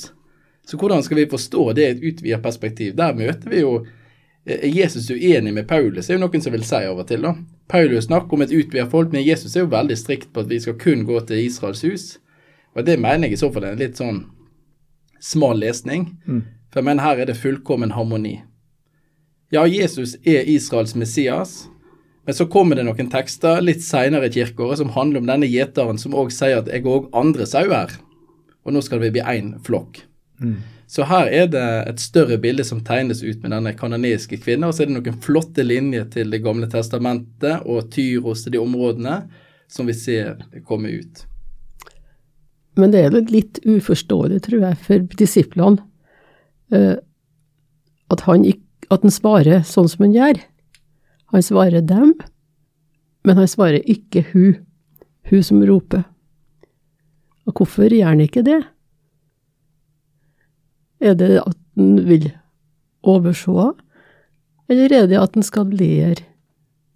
Så 0.66 0.78
hvordan 0.78 1.04
skal 1.06 1.20
vi 1.20 1.28
forstå 1.30 1.68
det 1.78 1.84
i 1.84 1.92
et 1.92 2.02
utvidet 2.02 2.42
perspektiv? 2.42 2.96
Der 2.98 3.14
møter 3.14 3.50
vi 3.50 3.62
jo 3.62 3.84
Er 4.46 4.68
Jesus 4.70 5.10
uenig 5.10 5.50
med 5.54 5.66
Paulus? 5.66 6.06
Det 6.06 6.12
er 6.14 6.20
jo 6.20 6.22
noen 6.22 6.42
som 6.42 6.52
vil 6.54 6.62
si 6.62 6.78
og 6.86 7.00
til, 7.08 7.24
da. 7.26 7.32
Paulus 7.66 8.04
snakker 8.06 8.36
om 8.36 8.44
et 8.44 8.52
utvidet 8.54 8.92
folk, 8.92 9.10
men 9.10 9.26
Jesus 9.26 9.56
er 9.56 9.64
jo 9.64 9.72
veldig 9.72 9.96
strikt 9.98 10.28
på 10.30 10.44
at 10.44 10.50
vi 10.50 10.60
skal 10.62 10.76
kun 10.78 11.02
gå 11.02 11.18
til 11.26 11.40
Israels 11.42 11.82
hus. 11.82 12.04
Og 12.76 12.86
det 12.86 12.94
mener 13.00 13.26
jeg 13.26 13.34
i 13.34 13.40
så 13.40 13.50
fall 13.50 13.66
er 13.66 13.74
en 13.74 13.82
litt 13.82 13.98
sånn 13.98 14.20
smal 15.18 15.58
lesning. 15.58 16.12
Mm. 16.30 16.44
For 16.70 16.80
jeg 16.80 16.88
mener 16.88 17.06
her 17.06 17.22
er 17.22 17.30
det 17.30 17.38
fullkommen 17.40 17.94
harmoni. 17.96 18.40
Ja, 19.54 19.62
Jesus 19.70 20.16
er 20.26 20.48
Israels 20.50 20.94
Messias, 20.98 21.68
men 22.26 22.34
så 22.34 22.48
kommer 22.50 22.74
det 22.76 22.82
noen 22.88 23.10
tekster 23.12 23.60
litt 23.62 23.84
seinere 23.86 24.26
i 24.26 24.34
kirkeåret 24.34 24.80
som 24.80 24.90
handler 24.96 25.22
om 25.22 25.28
denne 25.30 25.46
gjeteren 25.46 26.00
som 26.02 26.16
òg 26.18 26.32
sier 26.34 26.58
at 26.58 26.70
jeg 26.72 26.82
er 26.82 26.90
òg 26.90 27.06
andre 27.14 27.46
sauer, 27.46 27.92
og 28.66 28.74
nå 28.74 28.82
skal 28.82 29.04
vi 29.04 29.12
bli 29.14 29.22
én 29.22 29.54
flokk. 29.62 30.02
Mm. 30.42 30.58
Så 30.90 31.06
her 31.06 31.30
er 31.30 31.46
det 31.50 31.64
et 31.90 32.02
større 32.02 32.38
bilde 32.42 32.66
som 32.66 32.82
tegnes 32.86 33.22
ut 33.22 33.38
med 33.42 33.54
denne 33.54 33.72
kanoniske 33.78 34.38
kvinnen, 34.42 34.68
og 34.68 34.74
så 34.74 34.84
er 34.84 34.90
det 34.90 34.98
noen 34.98 35.22
flotte 35.22 35.62
linjer 35.66 36.06
til 36.10 36.30
Det 36.30 36.42
gamle 36.42 36.68
testamentet 36.70 37.62
og 37.66 37.90
Tyros 37.94 38.44
til 38.44 38.54
de 38.54 38.62
områdene 38.62 39.20
som 39.70 39.86
vi 39.86 39.94
ser 39.98 40.42
komme 40.66 40.90
ut. 40.94 41.24
Men 42.76 42.92
det 42.92 43.06
er 43.06 43.14
litt 43.32 43.62
uforståelig, 43.64 44.42
tror 44.46 44.66
jeg, 44.68 44.78
for 44.84 45.06
disiplene 45.18 45.86
at 46.72 48.20
han, 48.26 48.44
at 48.90 49.02
han 49.02 49.14
svarer 49.14 49.64
sånn 49.66 49.88
som 49.90 50.06
han 50.06 50.14
gjør. 50.14 50.40
Han 51.34 51.42
svarer 51.42 51.82
dem, 51.82 52.14
men 53.26 53.40
han 53.40 53.50
svarer 53.50 53.82
ikke 53.90 54.24
hun, 54.32 54.60
hun 55.30 55.42
som 55.42 55.62
roper. 55.66 56.04
Og 57.46 57.58
hvorfor 57.58 57.90
gjør 57.90 58.12
han 58.12 58.22
ikke 58.24 58.44
det? 58.46 58.60
Er 61.02 61.14
det 61.18 61.34
at 61.42 61.58
han 61.76 61.98
vil 62.06 62.30
overse, 63.06 63.72
eller 64.70 64.94
er 64.94 65.10
det 65.10 65.18
at 65.20 65.34
han 65.36 65.46
skal 65.46 65.70
lære 65.70 66.24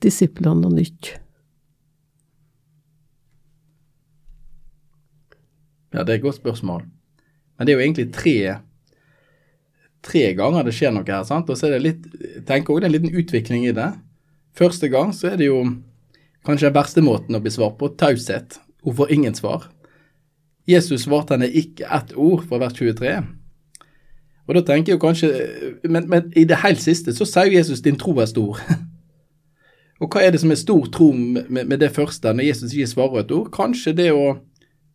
disiplene 0.02 0.64
noe 0.64 0.74
nytt? 0.78 1.12
Ja, 5.90 6.04
det 6.06 6.14
er 6.14 6.18
et 6.20 6.24
godt 6.24 6.38
spørsmål. 6.38 6.84
Men 7.58 7.66
det 7.66 7.72
er 7.72 7.78
jo 7.78 7.84
egentlig 7.84 8.12
tre 8.14 8.34
tre 10.04 10.30
ganger 10.37 10.66
det 10.66 10.75
skjer 10.76 10.95
noe 10.95 11.07
her. 11.07 11.25
sant? 11.28 11.50
Og 11.50 11.59
så 11.59 11.69
er 11.69 11.76
det 11.76 11.85
litt, 11.85 12.07
jeg 12.21 12.45
tenker 12.49 12.73
også 12.73 12.83
det 12.83 12.88
er 12.88 12.92
en 12.92 12.97
liten 12.97 13.21
utvikling 13.23 13.66
i 13.69 13.76
det. 13.76 13.90
Første 14.57 14.90
gang 14.92 15.12
så 15.16 15.33
er 15.33 15.40
det 15.40 15.50
jo 15.50 15.61
kanskje 16.47 16.71
den 16.71 16.78
verste 16.78 17.04
måten 17.04 17.37
å 17.37 17.42
bli 17.42 17.52
svart 17.52 17.76
på, 17.80 17.92
taushet. 18.00 18.59
Hun 18.85 18.97
får 18.97 19.12
ingen 19.12 19.37
svar. 19.37 19.69
Jesus 20.69 21.04
svarte 21.04 21.37
henne 21.37 21.50
ikke 21.50 21.88
ett 21.88 22.14
ord 22.16 22.47
fra 22.49 22.61
vers 22.62 22.76
23. 22.78 23.19
Og 24.49 24.57
da 24.57 24.62
tenker 24.66 24.92
jeg 24.92 24.99
jo 24.99 25.04
kanskje, 25.04 25.30
men, 25.87 26.09
men 26.11 26.30
i 26.38 26.47
det 26.49 26.62
helt 26.64 26.80
siste 26.83 27.14
så 27.14 27.26
sier 27.28 27.52
Jesus 27.52 27.85
din 27.85 27.99
tro 28.00 28.16
er 28.19 28.30
stor. 28.30 28.59
Og 30.00 30.09
hva 30.09 30.23
er 30.25 30.33
det 30.33 30.40
som 30.40 30.50
er 30.50 30.57
stor 30.57 30.87
tro 30.88 31.11
med, 31.12 31.50
med, 31.52 31.76
det 31.83 31.92
første, 31.92 32.33
når 32.33 32.49
Jesus 32.49 32.73
ikke 32.73 32.88
svarer 32.88 33.21
et 33.21 33.35
ord? 33.37 33.50
Kanskje 33.52 33.92
det 33.99 34.09
å 34.16 34.38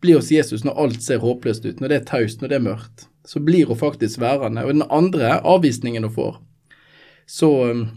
bli 0.01 0.15
hos 0.17 0.31
Jesus 0.33 0.65
når 0.65 0.79
alt 0.81 1.05
ser 1.05 1.21
håpløst 1.21 1.67
ut, 1.67 1.77
når 1.79 1.91
det 1.91 1.99
er 1.99 2.07
taust, 2.09 2.41
når 2.41 2.51
det 2.51 2.57
er 2.57 2.65
mørkt 2.65 3.05
så 3.25 3.41
blir 3.41 3.65
hun 3.65 3.77
faktisk 3.77 4.19
værende. 4.21 4.63
Og 4.65 4.73
den 4.73 4.85
andre 4.89 5.39
avvisningen 5.41 6.03
hun 6.03 6.13
får, 6.13 6.37
så 7.25 7.49
um, 7.71 7.87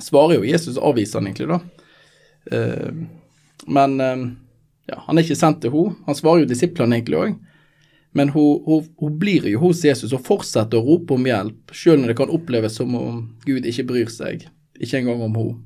svarer 0.00 0.38
jo 0.38 0.48
Jesus 0.48 0.78
avvisende, 0.78 1.30
egentlig, 1.30 1.48
da. 1.48 1.60
Uh, 2.52 3.04
men 3.66 4.00
um, 4.00 4.26
ja, 4.90 4.98
han 5.06 5.18
er 5.18 5.24
ikke 5.24 5.38
sendt 5.38 5.62
til 5.62 5.72
henne. 5.72 5.96
Han 6.06 6.18
svarer 6.18 6.44
jo 6.44 6.52
disiplene 6.52 6.98
egentlig 6.98 7.20
òg. 7.20 7.34
Men 8.12 8.28
hun, 8.34 8.62
hun, 8.66 8.88
hun, 9.00 9.12
blir 9.18 9.46
jo 9.48 9.60
hos 9.62 9.84
Jesus 9.86 10.12
og 10.12 10.24
fortsetter 10.26 10.76
å 10.76 10.84
rope 10.84 11.14
om 11.16 11.24
hjelp, 11.24 11.72
selv 11.72 12.02
når 12.02 12.12
det 12.12 12.16
kan 12.18 12.32
oppleves 12.34 12.76
som 12.76 12.92
om 12.98 13.22
Gud 13.46 13.64
ikke 13.64 13.86
bryr 13.88 14.10
seg, 14.12 14.44
ikke 14.76 15.00
engang 15.00 15.22
om 15.24 15.38
henne. 15.38 15.60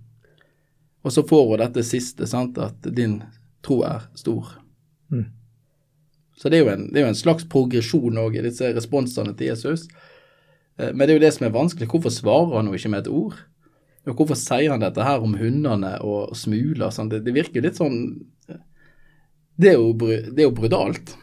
Og 1.07 1.15
så 1.15 1.23
får 1.27 1.43
hun 1.49 1.63
dette 1.63 1.83
siste, 1.87 2.27
sant, 2.27 2.59
at 2.59 2.87
din 2.95 3.19
tro 3.67 3.81
er 3.87 4.07
stor. 4.19 4.57
Mm. 5.11 5.27
Så 6.37 6.53
det 6.53 6.59
er 6.59 6.67
jo 6.67 6.73
en, 6.73 6.87
er 6.93 7.07
jo 7.07 7.11
en 7.13 7.19
slags 7.19 7.47
progresjon 7.49 8.21
òg 8.21 8.37
i 8.37 8.45
disse 8.45 8.69
responsene 8.77 9.33
til 9.37 9.55
Jesus. 9.55 9.87
Eh, 10.77 10.93
men 10.93 11.07
det 11.07 11.15
er 11.15 11.19
jo 11.19 11.25
det 11.25 11.35
som 11.37 11.49
er 11.49 11.55
vanskelig. 11.57 11.89
Hvorfor 11.91 12.13
svarer 12.13 12.59
han 12.59 12.71
jo 12.71 12.77
ikke 12.77 12.93
med 12.93 13.07
et 13.07 13.13
ord? 13.13 13.39
Og 14.07 14.21
hvorfor 14.21 14.39
sier 14.39 14.71
han 14.71 14.85
dette 14.85 15.03
her 15.03 15.25
om 15.25 15.35
hundene 15.39 15.97
og 16.07 16.37
smuler? 16.39 16.93
Sånn? 16.95 17.11
Det, 17.11 17.25
det, 17.27 17.35
virker 17.35 17.65
litt 17.65 17.79
sånn 17.81 17.99
Det 19.57 19.73
er 19.73 19.81
jo, 19.81 19.93
det 19.97 20.37
er 20.37 20.47
jo 20.47 20.55
brutalt. 20.55 21.17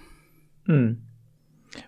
Mm. 0.67 0.98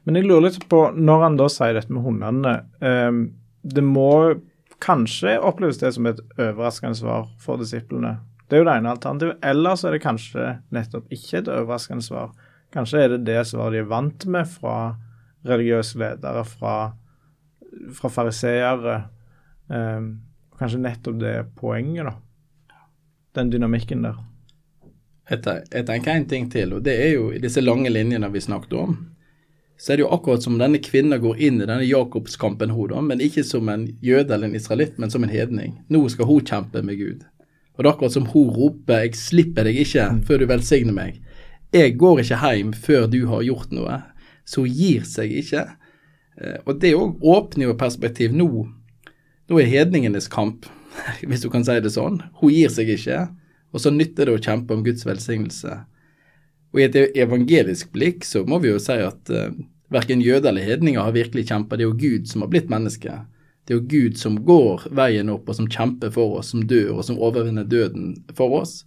Men 0.05 0.17
jeg 0.17 0.27
lurer 0.27 0.47
litt 0.47 0.61
på, 0.69 0.85
når 0.95 1.25
han 1.25 1.39
da 1.39 1.49
sier 1.51 1.75
dette 1.77 1.93
med 1.93 2.05
hundene 2.05 2.55
um, 2.81 3.19
Det 3.61 3.83
må 3.85 4.35
kanskje 4.83 5.37
oppleves 5.39 5.79
det 5.81 5.93
som 5.95 6.07
et 6.09 6.19
overraskende 6.37 6.97
svar 6.97 7.27
for 7.41 7.59
disiplene. 7.61 8.17
Det 8.45 8.57
er 8.57 8.61
jo 8.61 8.67
det 8.67 8.73
ene 8.77 8.91
alternativet. 8.91 9.37
Eller 9.43 9.77
så 9.79 9.89
er 9.89 9.95
det 9.95 10.03
kanskje 10.03 10.49
nettopp 10.75 11.13
ikke 11.15 11.39
et 11.41 11.49
overraskende 11.49 12.05
svar. 12.05 12.33
Kanskje 12.75 13.01
er 13.05 13.13
det 13.13 13.23
det 13.29 13.39
som 13.47 13.63
de 13.71 13.79
er 13.79 13.87
vant 13.87 14.25
med 14.27 14.47
fra 14.51 14.75
religiøse 15.47 15.99
ledere, 16.01 16.43
fra, 16.43 16.75
fra 17.95 18.11
fariseere. 18.11 18.97
Um, 19.71 20.09
kanskje 20.59 20.81
nettopp 20.83 21.19
det 21.21 21.33
er 21.39 21.51
poenget, 21.55 22.09
da. 22.09 22.77
Den 23.35 23.51
dynamikken 23.53 24.03
der. 24.05 24.19
Jeg 25.25 25.85
tenker 25.87 26.11
en 26.13 26.27
ting 26.29 26.49
til, 26.53 26.75
og 26.77 26.83
det 26.85 26.93
er 27.01 27.15
jo 27.15 27.29
i 27.33 27.41
disse 27.41 27.63
lange 27.63 27.89
linjene 27.89 28.29
vi 28.33 28.43
snakket 28.43 28.75
om. 28.77 28.97
Så 29.77 29.91
er 29.91 29.97
det 29.97 30.05
jo 30.05 30.11
akkurat 30.15 30.43
som 30.43 30.59
denne 30.59 30.79
kvinnen 30.79 31.19
går 31.19 31.39
inn 31.47 31.57
i 31.59 31.65
denne 31.65 31.83
Jakobskampen, 31.83 32.71
hun 32.71 32.91
da, 32.91 33.01
men 33.03 33.23
ikke 33.23 33.43
som 33.43 33.71
en 33.71 33.87
jøde 34.03 34.31
eller 34.35 34.47
en 34.47 34.59
israelitt, 34.59 34.99
men 35.01 35.11
som 35.11 35.25
en 35.25 35.33
hedning. 35.33 35.79
Nå 35.91 36.05
skal 36.13 36.29
hun 36.29 36.45
kjempe 36.45 36.83
med 36.85 36.99
Gud. 37.01 37.25
Og 37.75 37.83
det 37.83 37.89
er 37.89 37.91
akkurat 37.91 38.15
som 38.15 38.27
hun 38.31 38.53
roper 38.55 39.03
'Jeg 39.03 39.15
slipper 39.19 39.63
deg 39.63 39.75
ikke 39.83 40.05
før 40.27 40.39
du 40.39 40.45
velsigner 40.47 40.93
meg'. 40.93 41.19
Jeg 41.75 41.97
går 41.99 42.21
ikke 42.21 42.39
hjem 42.39 42.71
før 42.71 43.09
du 43.11 43.25
har 43.27 43.43
gjort 43.43 43.73
noe. 43.75 43.97
Så 44.47 44.63
hun 44.63 44.71
gir 44.71 45.03
seg 45.09 45.33
ikke. 45.41 45.65
Eh, 46.39 46.59
og 46.63 46.79
det 46.79 46.93
òg 46.95 47.23
åpner 47.25 47.69
jo 47.69 47.79
perspektiv. 47.79 48.35
Nå, 48.35 48.47
nå 49.49 49.59
er 49.59 49.71
hedningenes 49.71 50.29
kamp, 50.31 50.69
hvis 51.27 51.43
du 51.43 51.49
kan 51.51 51.65
si 51.67 51.75
det 51.83 51.91
sånn. 51.91 52.21
Hun 52.39 52.53
gir 52.53 52.71
seg 52.71 52.91
ikke, 52.95 53.25
og 53.75 53.83
så 53.83 53.91
nytter 53.91 54.29
det 54.29 54.37
å 54.37 54.43
kjempe 54.47 54.75
om 54.75 54.85
Guds 54.85 55.03
velsignelse. 55.07 55.81
Og 56.71 56.81
i 56.81 56.87
et 56.87 57.17
evangelisk 57.19 57.91
blikk 57.95 58.23
så 58.27 58.43
må 58.47 58.59
vi 58.63 58.71
jo 58.71 58.79
si 58.83 58.95
at 58.99 59.31
uh, 59.31 59.51
verken 59.95 60.23
jøder 60.23 60.51
eller 60.51 60.65
hedninger 60.67 61.03
har 61.03 61.15
virkelig 61.15 61.45
kjempa. 61.47 61.77
Det 61.77 61.85
er 61.85 61.91
jo 61.91 61.99
Gud 61.99 62.27
som 62.27 62.43
har 62.43 62.51
blitt 62.51 62.71
menneske. 62.71 63.19
Det 63.65 63.73
er 63.73 63.79
jo 63.79 63.87
Gud 63.91 64.19
som 64.19 64.35
går 64.47 64.89
veien 64.95 65.31
opp, 65.31 65.47
og 65.49 65.57
som 65.57 65.69
kjemper 65.71 66.11
for 66.13 66.39
oss, 66.39 66.51
som 66.51 66.65
dør, 66.67 66.97
og 66.97 67.07
som 67.07 67.19
overvinner 67.19 67.67
døden 67.67 68.13
for 68.37 68.59
oss. 68.59 68.83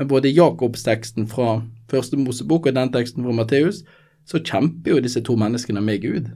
Men 0.00 0.08
både 0.10 0.32
Jakobsteksten 0.32 1.28
fra 1.30 1.60
første 1.90 2.18
Mosebok 2.20 2.68
og 2.68 2.76
den 2.76 2.92
teksten 2.92 3.24
fra 3.24 3.34
Matteus, 3.36 3.82
så 4.28 4.40
kjemper 4.44 4.96
jo 4.96 5.02
disse 5.04 5.22
to 5.24 5.36
menneskene 5.40 5.80
med 5.84 6.02
Gud. 6.04 6.30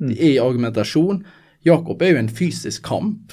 De 0.00 0.16
er 0.16 0.34
i 0.34 0.40
argumentasjon. 0.42 1.22
Jakob 1.64 2.02
er 2.02 2.14
jo 2.14 2.22
en 2.22 2.32
fysisk 2.32 2.84
kamp. 2.88 3.32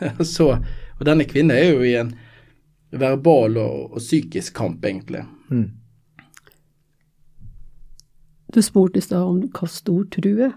så, 0.34 0.58
og 0.98 1.06
denne 1.06 1.26
kvinnen 1.28 1.56
er 1.56 1.70
jo 1.72 1.84
i 1.84 1.94
en 2.00 2.14
verbal 2.94 3.58
og, 3.60 3.96
og 3.96 4.02
psykisk 4.02 4.54
kamp, 4.56 4.84
egentlig. 4.84 5.24
Mm. 5.50 5.70
Du 8.54 8.62
spurte 8.62 9.00
i 9.00 9.04
stad 9.04 9.24
om 9.26 9.40
hva 9.50 9.68
stor 9.68 10.04
tro 10.14 10.34
er. 10.48 10.56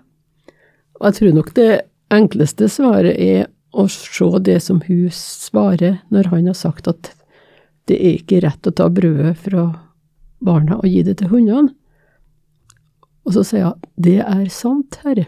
Og 1.00 1.10
jeg 1.10 1.20
tror 1.20 1.38
nok 1.38 1.54
det 1.58 1.72
enkleste 2.14 2.70
svaret 2.72 3.18
er 3.18 3.48
å 3.78 3.88
se 3.92 4.28
det 4.46 4.60
som 4.64 4.80
hun 4.86 5.10
svarer 5.14 6.00
når 6.14 6.32
han 6.32 6.50
har 6.50 6.58
sagt 6.58 6.88
at 6.90 7.12
det 7.88 7.98
er 7.98 8.18
ikke 8.18 8.42
rett 8.44 8.68
å 8.68 8.74
ta 8.76 8.88
brødet 8.92 9.36
fra 9.40 9.70
barna 10.44 10.78
og 10.78 10.88
gi 10.90 11.04
det 11.04 11.18
til 11.20 11.28
hundene. 11.32 11.74
Og 13.28 13.34
så 13.36 13.44
sier 13.44 13.72
hun 13.72 13.80
det 14.04 14.20
er 14.24 14.48
sant, 14.54 15.00
herre. 15.04 15.26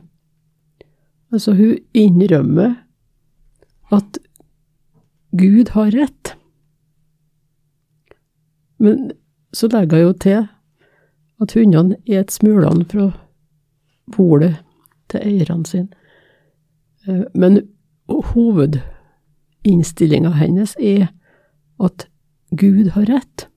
Altså, 1.33 1.53
hun 1.53 1.77
innrømmer 1.93 2.73
at 3.93 4.19
Gud 5.37 5.69
har 5.75 5.91
rett. 5.93 6.35
Men 8.79 9.11
så 9.53 9.67
legger 9.67 9.97
hun 9.97 10.05
jo 10.05 10.13
til 10.13 10.47
at 11.41 11.53
hundene 11.53 11.95
et 12.05 12.31
smulene 12.31 12.85
fra 12.89 13.11
polet 14.13 14.55
til 15.09 15.19
eierne 15.25 15.65
sine. 15.65 15.87
Eh, 17.07 17.23
men 17.35 17.61
hovedinnstillinga 18.09 20.29
hennes 20.39 20.75
er 20.79 21.07
at 21.79 22.07
Gud 22.57 22.89
har 22.95 23.05
rett 23.09 23.48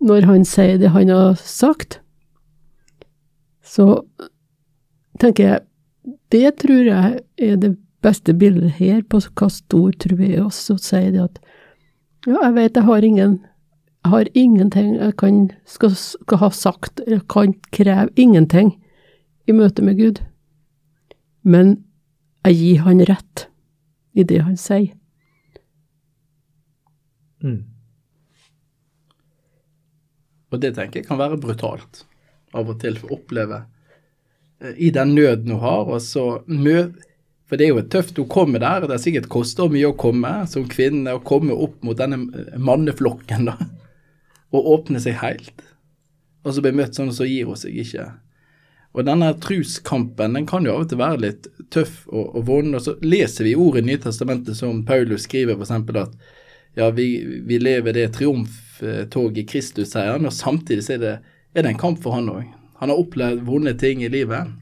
når 0.00 0.26
han 0.28 0.44
sier 0.44 0.78
det 0.80 0.92
han 0.94 1.10
har 1.12 1.38
sagt, 1.40 2.00
så 3.64 4.04
tenker 5.20 5.50
jeg 5.50 5.64
det 6.30 6.56
tror 6.62 6.86
jeg 6.86 7.20
er 7.42 7.58
det 7.60 7.74
beste 8.04 8.34
bildet 8.36 8.76
her 8.78 9.02
på 9.02 9.20
hva 9.38 9.48
stor 9.50 9.94
tro 9.98 10.18
er 10.22 10.44
oss, 10.44 10.60
å 10.70 10.78
si 10.78 11.02
det 11.14 11.22
at 11.22 11.40
ja, 12.26 12.38
jeg 12.42 12.54
vet 12.56 12.78
jeg 12.78 12.86
har 12.86 13.06
ingen 13.06 13.36
jeg 14.06 14.12
har 14.12 14.28
ingenting 14.38 14.92
jeg 15.00 15.16
kan, 15.18 15.38
skal, 15.66 15.94
skal 15.96 16.42
ha 16.44 16.50
sagt, 16.54 17.02
jeg 17.06 17.24
kan 17.32 17.56
kreve 17.74 18.12
ingenting 18.14 18.76
i 19.46 19.54
møte 19.54 19.82
med 19.82 19.98
Gud, 19.98 20.20
men 21.42 21.76
jeg 22.46 22.58
gir 22.60 22.84
han 22.86 23.02
rett 23.08 23.46
i 24.14 24.22
det 24.26 24.40
han 24.46 24.56
sier. 24.58 24.92
Mm. 27.42 27.64
Og 30.52 30.62
det 30.62 30.74
tenker 30.76 31.00
jeg 31.00 31.08
kan 31.08 31.20
være 31.20 31.40
brutalt 31.42 32.04
av 32.56 32.70
og 32.70 32.78
til 32.82 32.98
å 33.02 33.12
oppleve 33.16 33.62
eh, 34.62 34.76
i 34.88 34.92
den 34.94 35.14
nøden 35.16 35.54
hun 35.54 35.62
har. 35.64 35.86
og 35.90 36.02
så 36.02 36.42
mø 36.46 36.92
For 37.46 37.58
det 37.58 37.68
er 37.68 37.74
jo 37.76 37.82
tøft 37.86 38.16
Hun 38.18 38.28
kommer 38.28 38.58
der, 38.58 38.82
og 38.82 38.88
det 38.88 38.96
er 38.96 39.02
sikkert 39.04 39.28
koster 39.30 39.70
mye 39.70 39.92
å 39.92 39.98
komme 39.98 40.32
som 40.50 40.66
kvinne, 40.68 41.14
å 41.14 41.22
komme 41.22 41.54
opp 41.54 41.82
mot 41.86 41.98
denne 41.98 42.26
eh, 42.34 42.58
manneflokken 42.58 43.50
da, 43.50 43.56
og 44.54 44.70
åpne 44.74 45.02
seg 45.02 45.18
helt. 45.22 45.66
Og 46.46 46.54
så 46.54 46.62
bli 46.62 46.74
møtt 46.74 46.94
sånn, 46.94 47.10
og 47.10 47.18
så 47.18 47.26
gir 47.26 47.46
hun 47.50 47.58
seg 47.58 47.74
ikke. 47.82 48.06
Og 48.96 49.04
denne 49.04 49.34
truskampen 49.42 50.34
den 50.38 50.46
kan 50.48 50.64
jo 50.64 50.72
av 50.72 50.86
og 50.86 50.90
til 50.90 51.00
være 51.02 51.20
litt 51.20 51.48
tøff 51.74 52.06
og, 52.08 52.38
og 52.38 52.46
vond. 52.48 52.74
Og 52.78 52.82
så 52.82 52.94
leser 53.04 53.44
vi 53.44 53.56
ordet 53.58 53.82
i 53.84 53.90
Nytestamentet 53.90 54.56
som 54.56 54.84
Paulus 54.88 55.26
skriver 55.26 55.58
f.eks. 55.58 55.74
at 56.00 56.14
ja, 56.76 56.88
vi, 56.96 57.08
vi 57.44 57.58
lever 57.60 57.92
det 57.92 58.08
triumf 58.16 58.65
triumftog 58.78 59.38
i 59.38 59.46
Kristus-seieren, 59.46 60.26
og 60.26 60.32
samtidig 60.32 60.90
er 60.90 60.98
det, 60.98 61.14
er 61.54 61.62
det 61.62 61.72
en 61.72 61.80
kamp 61.80 62.02
for 62.02 62.16
han 62.16 62.30
òg. 62.30 62.44
Han 62.80 62.92
har 62.92 63.00
opplevd 63.00 63.44
vonde 63.46 63.74
ting 63.78 64.02
i 64.04 64.08
livet, 64.12 64.52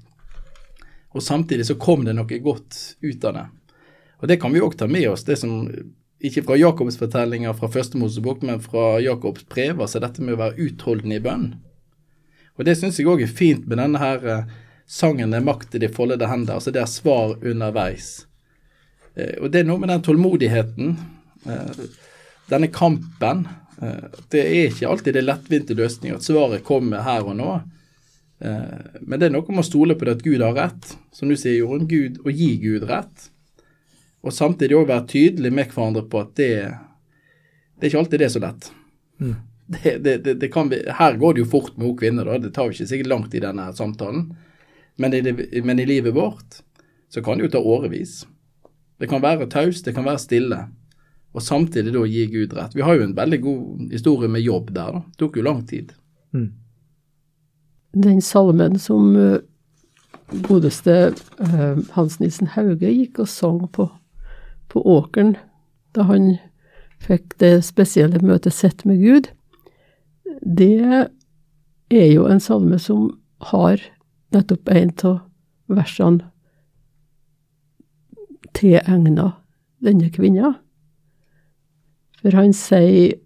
og 1.15 1.23
samtidig 1.23 1.67
så 1.67 1.75
kom 1.79 2.05
det 2.05 2.15
noe 2.15 2.39
godt 2.43 2.97
ut 3.03 3.25
av 3.25 3.35
det. 3.35 3.47
Og 4.23 4.29
Det 4.29 4.41
kan 4.41 4.53
vi 4.53 4.63
òg 4.63 4.77
ta 4.79 4.87
med 4.87 5.09
oss, 5.09 5.25
det 5.25 5.37
som 5.39 5.69
ikke 6.25 6.43
fra 6.47 6.57
Jakobs 6.57 6.97
fortellinger 6.97 7.53
fra 7.53 7.69
første 7.69 7.99
Mosebok, 7.99 8.43
men 8.43 8.63
fra 8.63 9.01
Jakobs 9.03 9.45
brev, 9.45 9.81
altså 9.81 10.01
dette 10.01 10.23
med 10.23 10.37
å 10.37 10.41
være 10.41 10.69
utholdende 10.69 11.19
i 11.19 11.25
bønn. 11.25 11.49
Og 12.57 12.65
Det 12.65 12.77
syns 12.79 12.99
jeg 12.99 13.09
òg 13.11 13.23
er 13.23 13.31
fint 13.31 13.67
med 13.67 13.79
denne 13.79 13.99
her 13.99 14.25
eh, 14.25 14.45
sangen 14.87 15.31
'Det 15.31 15.43
makt 15.43 15.75
i 15.75 15.79
de 15.79 15.89
foldede 15.89 16.27
hender', 16.27 16.55
altså 16.55 16.71
det 16.71 16.81
er 16.83 16.87
svar 16.87 17.37
underveis. 17.43 18.27
Eh, 19.17 19.43
og 19.43 19.51
det 19.51 19.61
er 19.61 19.65
noe 19.65 19.79
med 19.79 19.89
den 19.89 20.03
tålmodigheten, 20.03 20.97
eh, 21.47 21.85
denne 22.49 22.69
kampen, 22.69 23.47
det 24.31 24.41
er 24.41 24.69
ikke 24.69 24.89
alltid 24.89 25.17
det 25.17 25.25
lettvinte 25.25 25.77
løsninger, 25.77 26.19
at 26.19 26.27
svaret 26.27 26.65
kommer 26.67 27.03
her 27.07 27.27
og 27.27 27.39
nå. 27.39 27.55
Eh, 28.45 29.01
men 29.01 29.21
det 29.21 29.29
er 29.29 29.35
noe 29.35 29.47
med 29.51 29.65
å 29.65 29.67
stole 29.67 29.97
på 29.99 30.07
det 30.07 30.19
at 30.19 30.25
Gud 30.27 30.43
har 30.45 30.57
rett, 30.59 30.95
som 31.15 31.31
du 31.31 31.37
sier, 31.39 31.61
Jorunn. 31.61 31.89
Gud, 31.91 32.21
å 32.25 32.35
gi 32.35 32.55
Gud 32.63 32.87
rett. 32.91 33.31
Og 34.25 34.35
samtidig 34.35 34.77
òg 34.79 34.89
være 34.91 35.09
tydelig 35.11 35.53
med 35.53 35.73
hverandre 35.73 36.05
på 36.09 36.23
at 36.23 36.33
det, 36.41 36.53
det 37.77 37.87
er 37.87 37.93
ikke 37.93 38.05
alltid 38.05 38.23
det 38.23 38.29
er 38.29 38.35
så 38.37 38.45
lett. 38.45 38.71
Mm. 39.21 39.35
Det, 39.65 39.93
det, 40.05 40.35
det, 40.37 40.49
kan 40.53 40.69
vi, 40.69 40.83
her 40.93 41.15
går 41.17 41.35
det 41.35 41.41
jo 41.41 41.51
fort 41.55 41.77
med 41.79 41.87
hun 41.89 41.97
kvinner, 41.97 42.29
da. 42.29 42.37
Det 42.41 42.53
tar 42.53 42.69
jo 42.69 42.77
ikke 42.77 42.89
sikkert 42.91 43.09
langt 43.09 43.37
i 43.37 43.41
denne 43.41 43.71
samtalen. 43.77 44.27
Men 45.01 45.15
i, 45.17 45.23
men 45.65 45.81
i 45.81 45.87
livet 45.89 46.15
vårt 46.15 46.61
så 47.09 47.23
kan 47.25 47.39
det 47.39 47.47
jo 47.47 47.55
ta 47.55 47.63
årevis. 47.65 48.27
Det 49.01 49.09
kan 49.11 49.23
være 49.25 49.49
taust, 49.51 49.87
det 49.87 49.95
kan 49.97 50.05
være 50.07 50.21
stille. 50.21 50.59
Og 51.35 51.43
samtidig 51.43 51.95
da 51.95 52.05
gi 52.07 52.27
Gud 52.31 52.55
rett. 52.55 52.77
Vi 52.77 52.85
har 52.87 52.95
jo 52.95 53.09
en 53.09 53.17
veldig 53.17 53.41
god 53.43 53.91
historie 53.91 54.31
med 54.31 54.45
jobb 54.45 54.71
der, 54.75 54.93
da. 54.95 55.03
Det 55.03 55.19
tok 55.19 55.39
jo 55.39 55.47
lang 55.47 55.65
tid. 55.67 55.91
Mm. 56.35 56.53
Den 58.05 58.21
salmen 58.23 58.79
som 58.79 59.17
uh, 59.19 59.39
godeste 60.47 61.15
uh, 61.43 61.79
Hans 61.95 62.21
Nilsen 62.23 62.53
Hauge 62.55 62.91
gikk 62.91 63.19
og 63.23 63.31
sang 63.31 63.65
på, 63.75 63.89
på 64.71 64.83
åkeren 64.83 65.35
da 65.95 66.07
han 66.09 66.37
fikk 67.03 67.37
det 67.43 67.65
spesielle 67.67 68.23
møtet 68.25 68.55
sett 68.55 68.83
med 68.89 69.03
Gud, 69.03 69.29
det 70.41 71.07
er 71.95 72.09
jo 72.11 72.27
en 72.31 72.43
salme 72.43 72.79
som 72.83 73.13
har 73.51 73.83
nettopp 74.35 74.71
en 74.73 74.91
av 75.07 75.19
versene 75.71 76.31
tilegna 78.55 79.33
denne 79.85 80.11
kvinna. 80.15 80.55
For 82.25 82.33
han 82.33 82.55
sier 82.57 83.19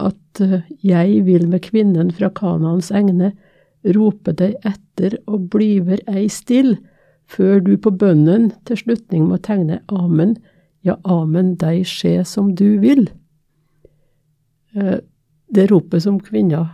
at 0.00 0.40
eh, 0.40 0.64
jeg 0.80 1.24
vil 1.26 1.44
med 1.52 1.60
kvinnen 1.66 2.08
fra 2.16 2.30
Kanaans 2.32 2.88
egne 2.88 3.34
rope 3.96 4.32
deg 4.36 4.56
etter 4.64 5.18
og 5.28 5.50
bliver 5.52 6.00
ei 6.08 6.24
still, 6.32 6.78
før 7.30 7.60
du 7.62 7.76
på 7.78 7.92
bønnen 7.94 8.48
til 8.66 8.80
slutning 8.80 9.28
må 9.28 9.38
tegne 9.44 9.82
amen, 9.92 10.38
ja, 10.82 10.96
amen, 11.04 11.54
deg 11.60 11.84
skje 11.86 12.24
som 12.26 12.54
du 12.56 12.80
vil. 12.82 13.04
Eh, 14.72 14.98
det 15.50 15.66
ropet 15.70 16.06
som 16.06 16.16
kvinner 16.22 16.64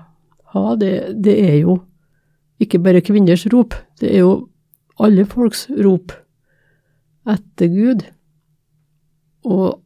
har, 0.54 0.76
det, 0.78 1.18
det, 1.25 1.35
er 1.35 1.58
jo 1.64 1.80
ikke 2.62 2.80
bare 2.80 3.02
kvinners 3.04 3.46
rop, 3.52 3.75
det 4.00 4.12
er 4.14 4.23
jo 4.23 4.37
alle 5.02 5.26
folks 5.28 5.66
rop 5.82 6.14
etter 7.26 7.73
Gud, 7.73 8.06
og 9.46 9.82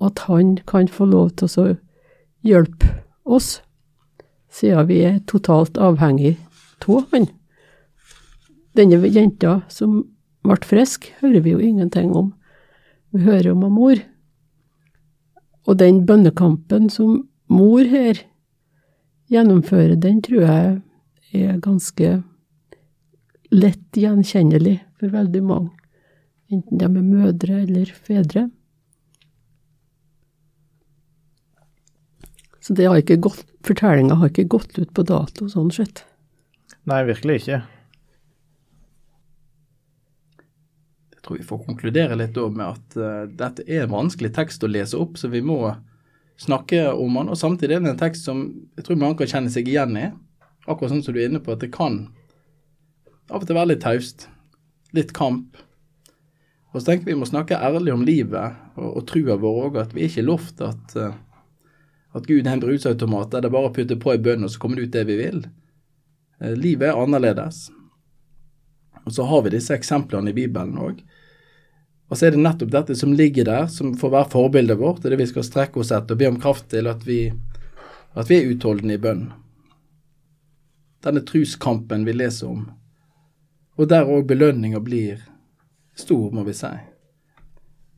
at 0.00 0.18
han 0.28 0.56
kan 0.68 0.88
få 0.88 1.08
lov 1.08 1.30
til 1.40 1.60
å 1.62 1.66
hjelpe 2.46 2.90
oss, 3.24 3.60
siden 4.52 4.88
vi 4.88 5.00
er 5.08 5.22
totalt 5.28 5.78
avhengig 5.78 6.36
av 6.86 7.08
han. 7.12 7.26
Denne 8.76 9.08
jenta 9.08 9.62
som 9.72 10.04
ble 10.46 10.58
frisk, 10.62 11.08
hører 11.22 11.42
vi 11.42 11.54
jo 11.54 11.62
ingenting 11.62 12.12
om. 12.14 12.34
Vi 13.10 13.24
hører 13.24 13.54
om 13.54 13.64
mor. 13.72 13.98
Og 15.66 15.78
den 15.80 16.04
bønnekampen 16.06 16.90
som 16.92 17.24
mor 17.50 17.82
her 17.90 18.20
gjennomfører, 19.32 19.96
den 19.98 20.20
tror 20.22 20.44
jeg 20.44 20.76
er 21.34 21.58
ganske 21.64 22.20
lett 23.50 23.98
gjenkjennelig 23.98 24.78
for 25.00 25.10
veldig 25.14 25.42
mange, 25.46 25.72
enten 26.52 26.78
de 26.78 26.86
er 26.86 27.02
mødre 27.02 27.62
eller 27.64 27.90
fedre. 27.90 28.46
Så 32.66 32.74
det 32.74 32.88
har 32.90 32.98
ikke 32.98 33.20
gått, 33.22 33.44
fortellinga 33.62 34.16
har 34.18 34.32
ikke 34.32 34.48
gått 34.50 34.72
ut 34.74 34.90
på 34.90 35.04
dato, 35.06 35.46
sånn 35.46 35.68
sett. 35.70 36.00
Nei, 36.90 37.04
virkelig 37.06 37.36
ikke. 37.44 37.60
Jeg 41.14 41.20
tror 41.22 41.38
vi 41.38 41.46
får 41.46 41.60
konkludere 41.68 42.16
litt 42.18 42.32
da 42.34 42.48
med 42.50 42.66
at 42.66 42.96
uh, 42.98 43.28
dette 43.30 43.62
er 43.70 43.84
en 43.84 43.92
vanskelig 43.92 44.32
tekst 44.34 44.66
å 44.66 44.70
lese 44.70 44.98
opp, 44.98 45.14
så 45.14 45.30
vi 45.30 45.44
må 45.46 45.60
snakke 46.42 46.88
om 46.90 47.14
den, 47.20 47.30
og 47.30 47.38
samtidig 47.38 47.76
er 47.76 47.84
det 47.84 47.92
en 47.92 48.00
tekst 48.00 48.26
som 48.26 48.42
jeg 48.74 48.88
tror 48.88 48.98
mange 48.98 49.20
kan 49.20 49.30
kjenne 49.30 49.52
seg 49.54 49.70
igjen 49.70 49.94
i. 50.00 50.08
Akkurat 50.66 50.90
sånn 50.90 51.04
som 51.06 51.14
du 51.14 51.20
er 51.22 51.30
inne 51.30 51.42
på, 51.42 51.54
at 51.54 51.62
det 51.62 51.70
kan 51.74 52.08
av 53.30 53.44
og 53.44 53.46
til 53.46 53.58
være 53.58 53.76
litt 53.76 53.84
taust. 53.86 54.26
Litt 54.94 55.14
kamp. 55.14 55.54
Og 56.74 56.80
så 56.80 56.90
tenker 56.90 57.12
vi 57.12 57.18
må 57.18 57.30
snakke 57.30 57.62
ærlig 57.62 57.94
om 57.94 58.02
livet 58.06 58.58
og, 58.74 58.90
og 58.90 59.06
trua 59.06 59.38
vår 59.38 59.62
òg, 59.68 59.80
at 59.86 59.94
vi 59.94 60.02
er 60.02 60.10
ikke 60.10 60.26
lovt 60.26 60.66
at, 60.66 60.98
uh, 60.98 61.14
at 62.16 62.26
Gud 62.26 62.46
er 62.46 62.54
en 62.56 62.62
brusautomat 62.62 63.34
der 63.34 63.44
det 63.44 63.52
bare 63.52 63.70
å 63.70 63.74
putte 63.76 63.98
på 64.00 64.14
en 64.14 64.22
bønn, 64.24 64.46
og 64.46 64.52
så 64.52 64.60
kommer 64.62 64.80
det 64.80 64.88
ut 64.88 64.96
det 64.96 65.04
vi 65.08 65.18
vil. 65.20 65.42
Uh, 66.40 66.54
livet 66.56 66.90
er 66.90 67.00
annerledes. 67.00 67.66
Og 69.04 69.14
så 69.14 69.26
har 69.28 69.44
vi 69.44 69.54
disse 69.54 69.76
eksemplene 69.76 70.32
i 70.32 70.36
Bibelen 70.36 70.78
òg. 70.82 71.02
Og 72.08 72.18
så 72.18 72.28
er 72.28 72.34
det 72.34 72.42
nettopp 72.42 72.72
dette 72.72 72.96
som 72.98 73.14
ligger 73.14 73.46
der, 73.46 73.66
som 73.70 73.94
får 73.98 74.12
være 74.14 74.30
forbildet 74.32 74.78
vårt. 74.78 75.04
Er 75.04 75.14
det 75.14 75.20
vi 75.20 75.28
skal 75.30 75.46
strekke 75.46 75.82
oss 75.82 75.92
etter 75.94 76.14
og 76.14 76.22
be 76.22 76.30
om 76.30 76.40
kraft 76.42 76.68
til 76.70 76.90
at 76.90 77.02
vi, 77.06 77.20
at 78.14 78.30
vi 78.30 78.38
er 78.38 78.50
utholdende 78.52 78.94
i 78.94 79.02
bønn. 79.02 79.24
Denne 81.06 81.22
truskampen 81.26 82.06
vi 82.06 82.14
leser 82.14 82.50
om. 82.50 82.68
Og 83.76 83.90
der 83.90 84.08
òg 84.08 84.26
belønninga 84.30 84.80
blir 84.82 85.20
stor, 85.98 86.30
må 86.32 86.46
vi 86.46 86.54
si. 86.56 86.72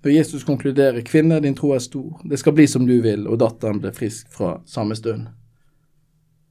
Når 0.02 0.10
Jesus 0.10 0.44
konkluderer 0.44 1.00
'Kvinne, 1.00 1.40
din 1.40 1.54
tro 1.54 1.72
er 1.74 1.78
stor. 1.78 2.20
Det 2.30 2.38
skal 2.38 2.52
bli 2.52 2.66
som 2.66 2.86
du 2.86 3.02
vil', 3.02 3.28
og 3.28 3.38
datteren 3.38 3.80
ble 3.80 3.92
frisk 3.92 4.30
fra 4.30 4.60
samme 4.66 4.94
stund. 4.94 5.26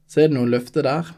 Så 0.08 0.20
er 0.20 0.28
det 0.28 0.36
noen 0.36 0.50
løfter 0.50 0.82
der 0.82 1.14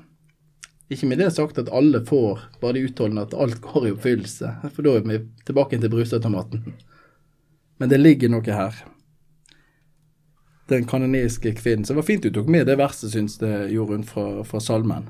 ikke 0.90 1.06
med 1.06 1.18
det 1.18 1.32
sagt 1.32 1.58
at 1.58 1.68
alle 1.72 2.06
får 2.06 2.40
bare 2.60 2.72
de 2.72 2.84
utholdende 2.84 3.22
at 3.22 3.34
alt 3.34 3.60
går 3.60 3.86
i 3.86 3.90
oppfyllelse, 3.90 4.54
for 4.74 4.82
da 4.82 4.96
er 4.96 5.04
vi 5.06 5.18
tilbake 5.46 5.78
til 5.78 5.90
brusautomaten. 5.90 6.74
Men 7.78 7.88
det 7.88 8.00
ligger 8.00 8.28
noe 8.28 8.42
her. 8.42 8.74
Den 10.68 10.84
kanoniske 10.84 11.54
kvinnen. 11.54 11.84
Så 11.84 11.92
det 11.92 11.96
var 11.96 12.02
fint 12.02 12.22
du 12.22 12.30
tok 12.30 12.48
med 12.48 12.66
det 12.66 12.78
verset, 12.78 13.12
syns 13.12 13.38
det, 13.38 13.70
Jorunn, 13.70 14.04
fra, 14.04 14.42
fra 14.42 14.60
salmen. 14.60 15.08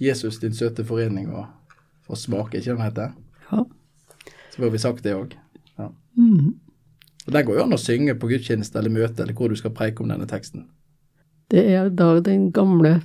Jesus, 0.00 0.38
din 0.40 0.54
søte 0.54 0.84
forening, 0.84 1.28
og 1.34 1.46
og 2.08 2.18
smake, 2.18 2.58
ikke 2.58 2.70
den 2.70 2.82
heter? 2.84 3.14
Så 4.54 4.62
får 4.62 4.70
vi 4.70 4.78
sagt 4.78 5.02
det 5.02 5.16
òg. 5.18 5.34
Ja. 5.80 5.88
Mm. 6.16 6.54
Og 7.26 7.32
Den 7.32 7.46
går 7.46 7.58
jo 7.58 7.64
an 7.64 7.74
å 7.74 7.80
synge 7.80 8.14
på 8.14 8.28
gudstjeneste 8.30 8.78
eller 8.78 8.92
møte, 8.94 9.24
eller 9.24 9.34
hvor 9.34 9.50
du 9.50 9.58
skal 9.58 9.74
preike 9.74 10.04
om 10.04 10.12
denne 10.12 10.28
teksten. 10.30 10.68
Det 11.50 11.64
er 11.74 11.90
da 11.90 12.20
den 12.22 12.50
gamle 12.54 13.00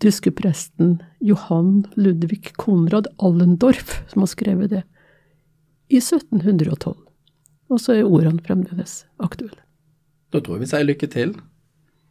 tyske 0.00 0.32
presten 0.36 0.96
Johan 1.24 1.84
Ludvig 1.96 2.54
Konrad 2.60 3.08
Allendorf 3.18 3.98
som 4.10 4.24
har 4.24 4.30
skrevet 4.32 4.72
det 4.72 4.82
i 5.88 6.00
1712. 6.00 6.96
Og 7.66 7.82
så 7.82 7.96
er 7.96 8.08
ordene 8.08 8.42
fremdeles 8.46 9.04
aktuelle. 9.22 9.60
Da 10.32 10.40
tror 10.40 10.56
jeg 10.56 10.66
vi 10.66 10.70
sier 10.72 10.86
lykke 10.86 11.08
til, 11.10 11.36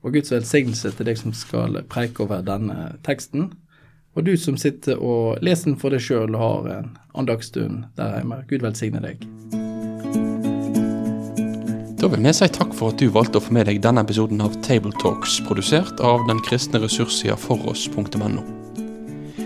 og 0.05 0.13
Guds 0.13 0.31
velsignelse 0.31 0.91
til 0.95 1.07
deg 1.09 1.19
som 1.19 1.33
skal 1.33 1.79
preike 1.89 2.23
over 2.23 2.43
denne 2.45 2.95
teksten. 3.05 3.49
Og 4.15 4.23
du 4.23 4.35
som 4.39 4.55
sitter 4.57 4.99
og 5.03 5.43
leser 5.43 5.71
den 5.71 5.79
for 5.79 5.91
deg 5.91 6.03
sjøl 6.03 6.37
og 6.37 6.41
har 6.41 6.69
en 6.77 6.91
andagsstund 7.19 7.83
der 7.99 8.19
hjemme. 8.19 8.43
Gud 8.47 8.63
velsigne 8.63 9.01
deg. 9.03 9.25
Da 11.99 12.09
vil 12.11 12.21
vi 12.21 12.33
si 12.37 12.47
takk 12.53 12.75
for 12.77 12.93
at 12.93 13.01
du 13.01 13.09
valgte 13.11 13.39
å 13.39 13.43
få 13.43 13.55
med 13.55 13.67
deg 13.67 13.81
denne 13.83 14.03
episoden 14.05 14.43
av 14.45 14.55
Tabletalks, 14.63 15.39
produsert 15.47 15.99
av 16.05 16.23
den 16.29 16.39
kristne 16.45 16.79
ressurssida 16.83 17.35
foross.no. 17.39 18.43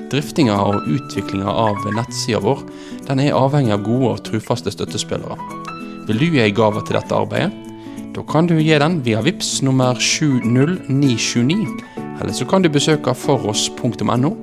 Driftinga 0.09 0.57
og 0.65 0.87
utviklinga 0.89 1.49
av 1.49 1.85
nettsida 1.93 2.41
vår 2.41 2.63
den 3.07 3.21
er 3.23 3.37
avhengig 3.37 3.73
av 3.75 3.85
gode 3.85 4.11
og 4.11 4.23
trufaste 4.25 4.73
støttespillere. 4.73 5.37
Vil 6.09 6.21
du 6.21 6.27
gi 6.33 6.43
ei 6.43 6.53
gave 6.53 6.81
til 6.85 6.97
dette 6.97 7.15
arbeidet? 7.15 7.53
Da 8.17 8.25
kan 8.25 8.49
du 8.49 8.55
gi 8.57 8.77
den 8.81 8.99
via 9.05 9.21
VIPS 9.21 9.59
nummer 9.65 9.97
70929, 10.01 12.08
eller 12.19 12.33
så 12.35 12.45
kan 12.45 12.63
du 12.63 12.69
besøke 12.69 13.13
foross.no 13.15 14.33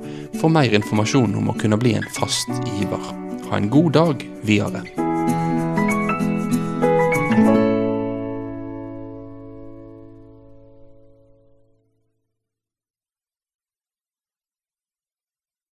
for 0.40 0.52
mer 0.52 0.76
informasjon 0.76 1.36
om 1.38 1.50
å 1.52 1.58
kunne 1.60 1.80
bli 1.80 1.96
en 1.98 2.08
fast 2.18 2.50
giver. 2.76 3.10
Ha 3.48 3.58
en 3.60 3.70
god 3.70 3.92
dag 3.98 4.30
videre. 4.42 5.05